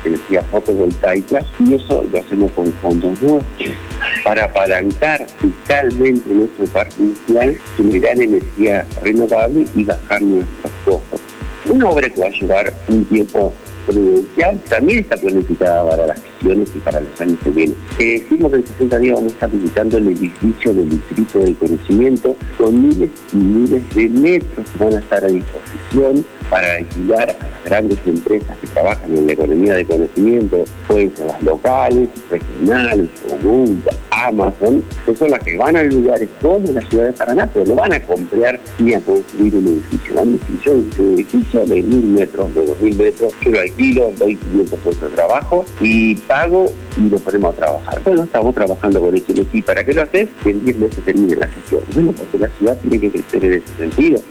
energía 0.03 0.41
fotovoltaica, 0.43 1.45
y 1.59 1.73
eso 1.75 2.05
lo 2.11 2.19
hacemos 2.19 2.51
con 2.51 2.71
fondos 2.73 3.21
nuestros 3.21 3.75
para 4.23 4.45
apalancar 4.45 5.25
fiscalmente 5.39 6.29
nuestro 6.29 6.65
parque 6.67 6.95
industrial, 6.99 7.57
generar 7.77 8.21
energía 8.21 8.85
renovable 9.01 9.65
y 9.75 9.83
bajar 9.83 10.21
nuestros 10.21 10.73
costos. 10.83 11.21
Una 11.67 11.89
obra 11.89 12.09
que 12.09 12.21
va 12.21 12.27
a 12.27 12.31
llevar 12.31 12.73
un 12.87 13.05
tiempo 13.05 13.53
prudencial 13.85 14.59
también 14.69 14.99
está 14.99 15.17
planificada 15.17 15.89
para 15.89 16.07
las 16.07 16.21
gestiones 16.21 16.69
y 16.75 16.79
para 16.79 17.01
los 17.01 17.21
años 17.21 17.37
que 17.43 17.49
vienen. 17.51 17.77
Eh, 17.99 18.21
decimos 18.21 18.51
que 18.51 18.57
en 18.57 18.67
60 18.67 18.99
días 18.99 19.15
vamos 19.15 19.31
a 19.31 19.35
estar 19.35 19.51
visitando 19.51 19.97
el 19.97 20.07
edificio 20.07 20.73
del 20.73 20.89
Distrito 20.89 21.39
del 21.39 21.55
Conocimiento 21.55 22.35
con 22.57 22.87
miles 22.87 23.09
y 23.33 23.37
miles 23.37 23.95
de 23.95 24.09
metros 24.09 24.69
que 24.69 24.83
van 24.83 24.93
a 24.93 24.99
estar 24.99 25.23
a 25.23 25.27
disposición 25.27 26.25
para 26.49 26.75
alquilar 26.75 27.29
a 27.29 27.47
las 27.47 27.63
grandes 27.65 27.99
empresas 28.05 28.57
que 28.59 28.67
trabajan 28.67 29.15
en 29.15 29.27
la 29.27 29.33
economía 29.33 29.73
de 29.73 29.85
conocimiento, 29.85 30.63
pueden 30.87 31.15
ser 31.15 31.27
las 31.27 31.41
locales, 31.43 32.09
regionales, 32.29 33.09
comunes, 33.27 33.79
Amazon, 34.15 34.83
que 35.05 35.15
son 35.15 35.31
las 35.31 35.43
que 35.43 35.57
van 35.57 35.75
a 35.75 35.83
lugares 35.83 36.29
como 36.41 36.71
la 36.71 36.81
ciudad 36.81 37.05
de 37.05 37.13
Paraná, 37.13 37.49
pero 37.53 37.65
lo 37.65 37.75
van 37.75 37.93
a 37.93 37.99
comprar 38.01 38.59
y 38.79 38.93
a 38.93 39.01
construir 39.01 39.55
un 39.55 39.67
edificio. 39.67 40.15
La 40.15 40.21
edificio 40.21 40.71
un 40.73 41.13
edificio 41.15 41.65
de 41.65 41.83
mil 41.83 42.05
metros, 42.05 42.53
de 42.55 42.65
dos 42.65 42.79
mil 42.79 42.95
metros, 42.95 43.33
yo 43.43 43.51
lo 43.51 43.59
alquilo, 43.59 44.11
doy 44.17 44.35
500 44.37 44.79
puestos 44.79 45.09
de 45.09 45.15
trabajo 45.15 45.65
y 45.81 46.15
pago 46.15 46.71
y 46.97 47.09
lo 47.09 47.17
ponemos 47.19 47.53
a 47.53 47.57
trabajar. 47.57 48.01
Bueno, 48.03 48.23
estamos 48.23 48.55
trabajando 48.55 49.01
con 49.01 49.15
eso. 49.15 49.25
¿Y 49.51 49.61
para 49.61 49.83
qué 49.83 49.93
lo 49.93 50.03
haces? 50.03 50.29
Que 50.43 50.51
en 50.51 50.63
10 50.63 50.77
meses 50.77 51.03
termine 51.03 51.35
la 51.35 51.47
gestión. 51.47 51.81
Bueno, 51.93 52.13
porque 52.13 52.37
la 52.39 52.49
ciudad 52.57 52.77
tiene 52.81 52.99
que 52.99 53.11
crecer 53.11 53.45
en 53.45 53.53
ese 53.53 53.77
sentido. 53.77 54.21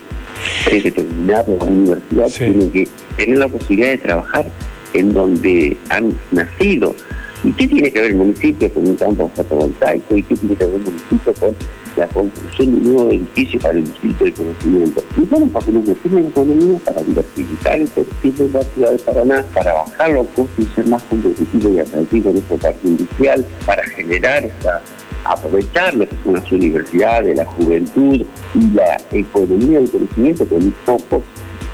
tiene 0.65 0.83
que 0.83 0.91
terminar 0.93 1.45
la 1.49 1.65
universidad, 1.65 2.27
tiene 2.29 2.71
que 2.71 2.89
tener 3.17 3.39
la 3.39 3.49
posibilidad 3.49 3.91
de 3.91 3.99
trabajar 3.99 4.47
en 4.95 5.13
donde 5.13 5.77
han 5.91 6.17
nacido. 6.33 6.95
¿Y 7.45 7.53
qué 7.53 7.69
tiene 7.69 7.93
que 7.93 8.01
ver 8.01 8.11
el 8.13 8.17
municipio 8.17 8.73
con 8.73 8.89
un 8.89 8.97
campo 8.97 9.31
fotovoltaico? 9.35 10.17
¿Y 10.17 10.23
qué 10.23 10.35
tiene 10.35 10.57
que 10.57 10.65
ver 10.65 10.77
el 10.77 10.81
municipio 10.81 11.35
con 11.35 11.55
la 11.97 12.09
construcción 12.09 12.73
de 12.73 12.77
un 12.79 12.95
nuevo 12.95 13.11
edificio 13.11 13.61
para 13.61 13.75
el 13.75 13.85
distrito 13.85 14.25
de 14.25 14.33
conocimiento? 14.33 15.05
Y 15.19 15.21
bueno, 15.27 15.51
porque 15.53 15.73
nos 15.73 15.87
metimos 15.87 16.21
en 16.21 16.27
economía 16.29 16.79
para 16.87 17.03
diversificar 17.03 17.81
el 17.81 17.89
perfil 17.89 18.37
de 18.39 18.49
la 18.49 18.63
ciudad 18.63 18.93
de 18.93 18.99
Paraná, 18.99 19.45
para 19.53 19.75
bajar 19.75 20.11
los 20.13 20.27
costos 20.29 20.59
y 20.59 20.75
ser 20.75 20.87
más 20.87 21.03
competitivos 21.03 21.73
y 21.73 21.79
atractivos 21.81 22.33
en 22.33 22.39
este 22.39 22.57
parque 22.57 22.89
industrial, 22.89 23.47
para 23.67 23.83
generar 23.85 24.45
esa 24.45 24.83
aprovechar 25.25 25.95
lo 25.95 26.09
que 26.09 26.17
son 26.23 26.35
las 26.35 26.53
universidades, 26.53 27.37
la 27.37 27.47
juventud 27.47 28.27
y 28.55 28.71
la 28.75 28.97
economía 29.11 29.81
del 29.81 29.91
conocimiento 29.91 30.49
que 30.49 30.57
en 30.57 30.71
pocos 30.87 31.23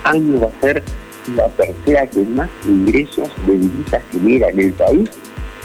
años 0.05 0.43
va 0.43 0.47
a 0.47 0.61
ser 0.61 0.83
la 1.37 1.49
tercera 1.49 2.07
que 2.07 2.25
más 2.25 2.49
ingresos 2.67 3.29
de 3.47 3.59
divisas 3.59 4.03
genera 4.11 4.49
en 4.51 4.61
el 4.61 4.73
país. 4.73 5.11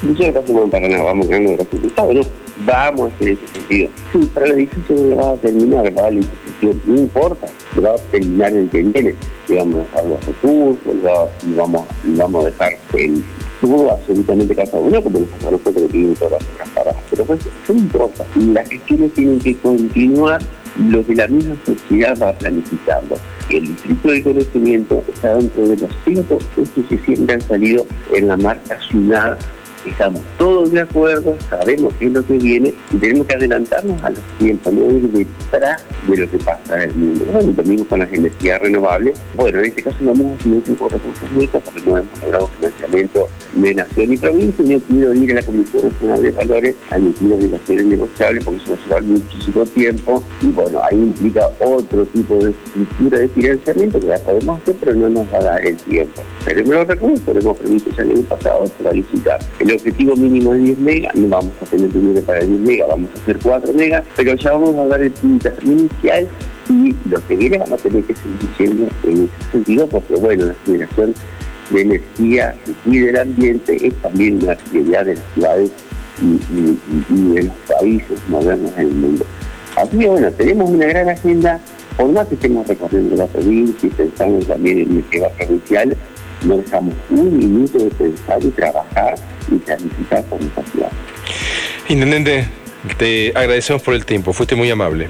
Nosotros 0.05 0.49
no 0.49 0.67
para 0.67 0.87
nada, 0.87 1.03
vamos 1.03 1.27
ganando 1.27 1.63
resultados, 1.63 2.15
¿no? 2.15 2.21
Vamos 2.65 3.11
en 3.19 3.29
ese 3.29 3.47
sentido. 3.47 3.89
Sí, 4.13 4.29
pero 4.33 4.45
el 4.45 4.51
edificio 4.53 4.95
no 4.95 5.15
va 5.15 5.31
a 5.31 5.35
terminar, 5.37 5.97
va 5.97 6.11
la 6.11 6.17
institución, 6.17 6.81
no 6.85 6.95
importa, 6.95 7.47
va 7.83 7.89
a 7.91 7.97
terminar 8.11 8.53
el 8.53 8.69
que 8.69 8.83
viene. 8.83 9.15
Le 9.47 9.55
vamos 9.55 9.75
a 9.75 10.01
dejar 10.01 10.05
los 10.05 10.25
recursos, 10.25 11.29
y 11.47 11.53
vamos, 11.55 11.85
vamos 12.03 12.43
a 12.43 12.49
dejar 12.49 12.73
el 12.93 13.23
todo 13.61 13.91
absolutamente 13.91 14.55
cada 14.55 14.77
uno, 14.77 15.01
como 15.01 15.19
los 15.19 15.43
aeropuertos 15.43 15.83
que 15.83 15.89
tienen 15.89 16.15
todas 16.15 16.43
las 16.59 16.69
paradas. 16.69 17.01
Pero 17.09 17.25
pues 17.25 17.39
no 17.67 17.75
importa. 17.75 18.25
Las 18.35 18.69
gestiones 18.69 19.13
tienen 19.13 19.39
que 19.39 19.57
continuar 19.57 20.41
lo 20.77 21.05
que 21.05 21.15
la 21.15 21.27
misma 21.27 21.55
sociedad 21.65 22.17
va 22.21 22.33
planificando. 22.33 23.17
El 23.49 23.67
Distrito 23.67 24.09
de 24.09 24.23
Conocimiento 24.23 25.03
está 25.07 25.35
dentro 25.35 25.67
de 25.67 25.77
los 25.77 25.89
cinco 26.03 26.37
puntos 26.55 26.85
que 26.89 26.97
siempre 26.99 27.35
han 27.35 27.41
salido 27.41 27.85
en 28.13 28.27
la 28.27 28.37
marca 28.37 28.77
ciudad 28.89 29.37
estamos 29.89 30.21
todos 30.37 30.71
de 30.71 30.81
acuerdo, 30.81 31.37
sabemos 31.49 31.93
qué 31.99 32.07
es 32.07 32.11
lo 32.13 32.25
que 32.25 32.33
viene 32.33 32.73
y 32.91 32.97
tenemos 32.97 33.27
que 33.27 33.35
adelantarnos 33.35 34.01
a 34.03 34.09
los 34.09 34.19
tiempos, 34.39 34.73
no 34.73 34.91
ir 34.91 35.09
detrás 35.09 35.83
de 36.07 36.17
lo 36.17 36.29
que 36.29 36.37
pasa 36.37 36.83
en 36.83 36.89
el 36.89 36.95
mundo. 36.95 37.25
Bueno, 37.31 37.51
también 37.53 37.83
con 37.85 37.99
las 37.99 38.11
energías 38.11 38.61
renovables, 38.61 39.17
bueno, 39.35 39.59
en 39.59 39.65
este 39.65 39.83
caso 39.83 39.97
no 40.01 40.11
hemos 40.11 40.37
tenido 40.39 40.61
tiempo 40.61 40.87
de 40.89 40.95
recursos 40.95 41.61
porque 41.63 41.89
no 41.89 41.97
hemos 41.97 42.21
logrado 42.21 42.47
financiamiento 42.47 43.27
de 43.53 43.75
nación 43.75 44.13
y 44.13 44.17
provincia 44.17 44.65
y 44.65 44.73
he 44.73 44.79
podido 44.79 45.13
ir 45.13 45.31
a 45.31 45.35
la 45.35 45.43
Comisión 45.43 45.89
Nacional 45.89 46.21
de 46.21 46.31
Valores 46.31 46.75
a 46.91 46.97
emitir 46.97 47.33
obligaciones 47.33 47.85
negociables 47.85 48.43
porque 48.43 48.61
eso 48.63 48.71
nos 48.71 48.85
lleva 48.85 49.01
muchísimo 49.01 49.65
tiempo 49.65 50.23
y 50.41 50.47
bueno, 50.47 50.81
ahí 50.83 50.97
implica 50.97 51.49
otro 51.59 52.05
tipo 52.07 52.35
de 52.35 52.51
estructura 52.51 53.19
de 53.19 53.27
financiamiento 53.29 53.99
que 53.99 54.07
ya 54.07 54.19
podemos 54.19 54.61
hacer 54.61 54.75
pero 54.79 54.95
no 54.95 55.09
nos 55.09 55.33
va 55.33 55.37
a 55.37 55.43
dar 55.43 55.65
el 55.65 55.77
tiempo. 55.77 56.21
Tenemos 56.45 56.75
los 56.75 56.87
recursos, 56.87 57.35
hemos 57.35 57.57
permitido 57.57 57.95
ya 57.95 58.03
el 58.03 58.23
pasado 58.23 58.65
para 58.81 58.91
licitar. 58.93 59.39
El 59.59 59.74
objetivo 59.75 60.15
mínimo 60.15 60.53
es 60.53 60.63
10 60.63 60.79
megas, 60.79 61.15
no 61.15 61.27
vamos 61.29 61.53
a 61.61 61.65
tener 61.65 61.91
dinero 61.91 62.21
para 62.21 62.39
10 62.39 62.59
megas, 62.59 62.87
vamos 62.87 63.09
a 63.15 63.21
hacer 63.21 63.39
4 63.41 63.73
megas, 63.73 64.03
pero 64.15 64.35
ya 64.35 64.51
vamos 64.51 64.75
a 64.75 64.85
dar 64.87 65.01
el 65.01 65.11
punto 65.11 65.49
inicial 65.63 66.27
y 66.69 66.95
lo 67.09 67.27
que 67.27 67.35
viene 67.35 67.57
vamos 67.57 67.79
a 67.79 67.83
tener 67.83 68.03
que 68.03 68.15
seguir 68.15 68.39
diciendo 68.39 68.87
en 69.03 69.23
ese 69.23 69.51
sentido, 69.51 69.87
porque 69.87 70.15
bueno, 70.15 70.45
la 70.45 70.55
generación 70.65 71.13
de 71.69 71.81
energía 71.81 72.55
y 72.85 72.99
del 72.99 73.17
ambiente 73.17 73.87
es 73.87 73.93
también 73.95 74.41
una 74.43 74.53
actividad 74.53 75.05
de 75.05 75.15
las 75.15 75.23
ciudades 75.33 75.71
y, 76.21 77.33
de 77.33 77.43
los 77.43 77.55
países 77.67 78.19
modernos 78.29 78.71
en 78.77 78.87
el 78.87 78.93
mundo. 78.93 79.25
Así 79.75 79.97
que 79.97 80.07
bueno, 80.07 80.31
tenemos 80.31 80.69
una 80.69 80.85
gran 80.85 81.09
agenda, 81.09 81.59
por 81.97 82.11
más 82.11 82.27
que 82.27 82.35
estemos 82.35 82.67
recorriendo 82.67 83.15
la 83.15 83.27
provincia 83.27 83.87
y 83.87 83.91
pensando 83.91 84.45
también 84.45 84.79
en 84.79 84.97
el 84.97 85.03
tema 85.03 85.27
provincial, 85.29 85.97
no 86.45 86.57
dejamos 86.57 86.93
un 87.09 87.37
minuto 87.37 87.77
de 87.79 87.89
pensar 87.91 88.43
y 88.43 88.49
trabajar 88.49 89.15
y 89.51 89.55
planificar 89.55 90.23
por 90.25 90.41
nuestra 90.41 90.63
ciudad. 90.65 90.91
Intendente, 91.89 92.47
te 92.97 93.31
agradecemos 93.35 93.81
por 93.81 93.93
el 93.93 94.05
tiempo, 94.05 94.33
fuiste 94.33 94.55
muy 94.55 94.69
amable. 94.69 95.07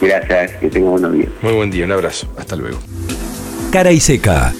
gracias, 0.00 0.52
que 0.58 0.68
tenga 0.68 0.90
buenos 0.90 1.12
días. 1.12 1.28
Muy 1.42 1.52
buen 1.52 1.70
día, 1.70 1.84
un 1.84 1.92
abrazo, 1.92 2.32
hasta 2.38 2.56
luego. 2.56 2.78
Cara 3.72 3.92
y 3.92 4.00
seca, 4.00 4.54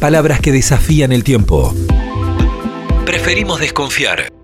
palabras 0.00 0.40
que 0.40 0.52
desafían 0.52 1.12
el 1.12 1.24
tiempo. 1.24 1.74
Preferimos 3.04 3.60
desconfiar. 3.60 4.35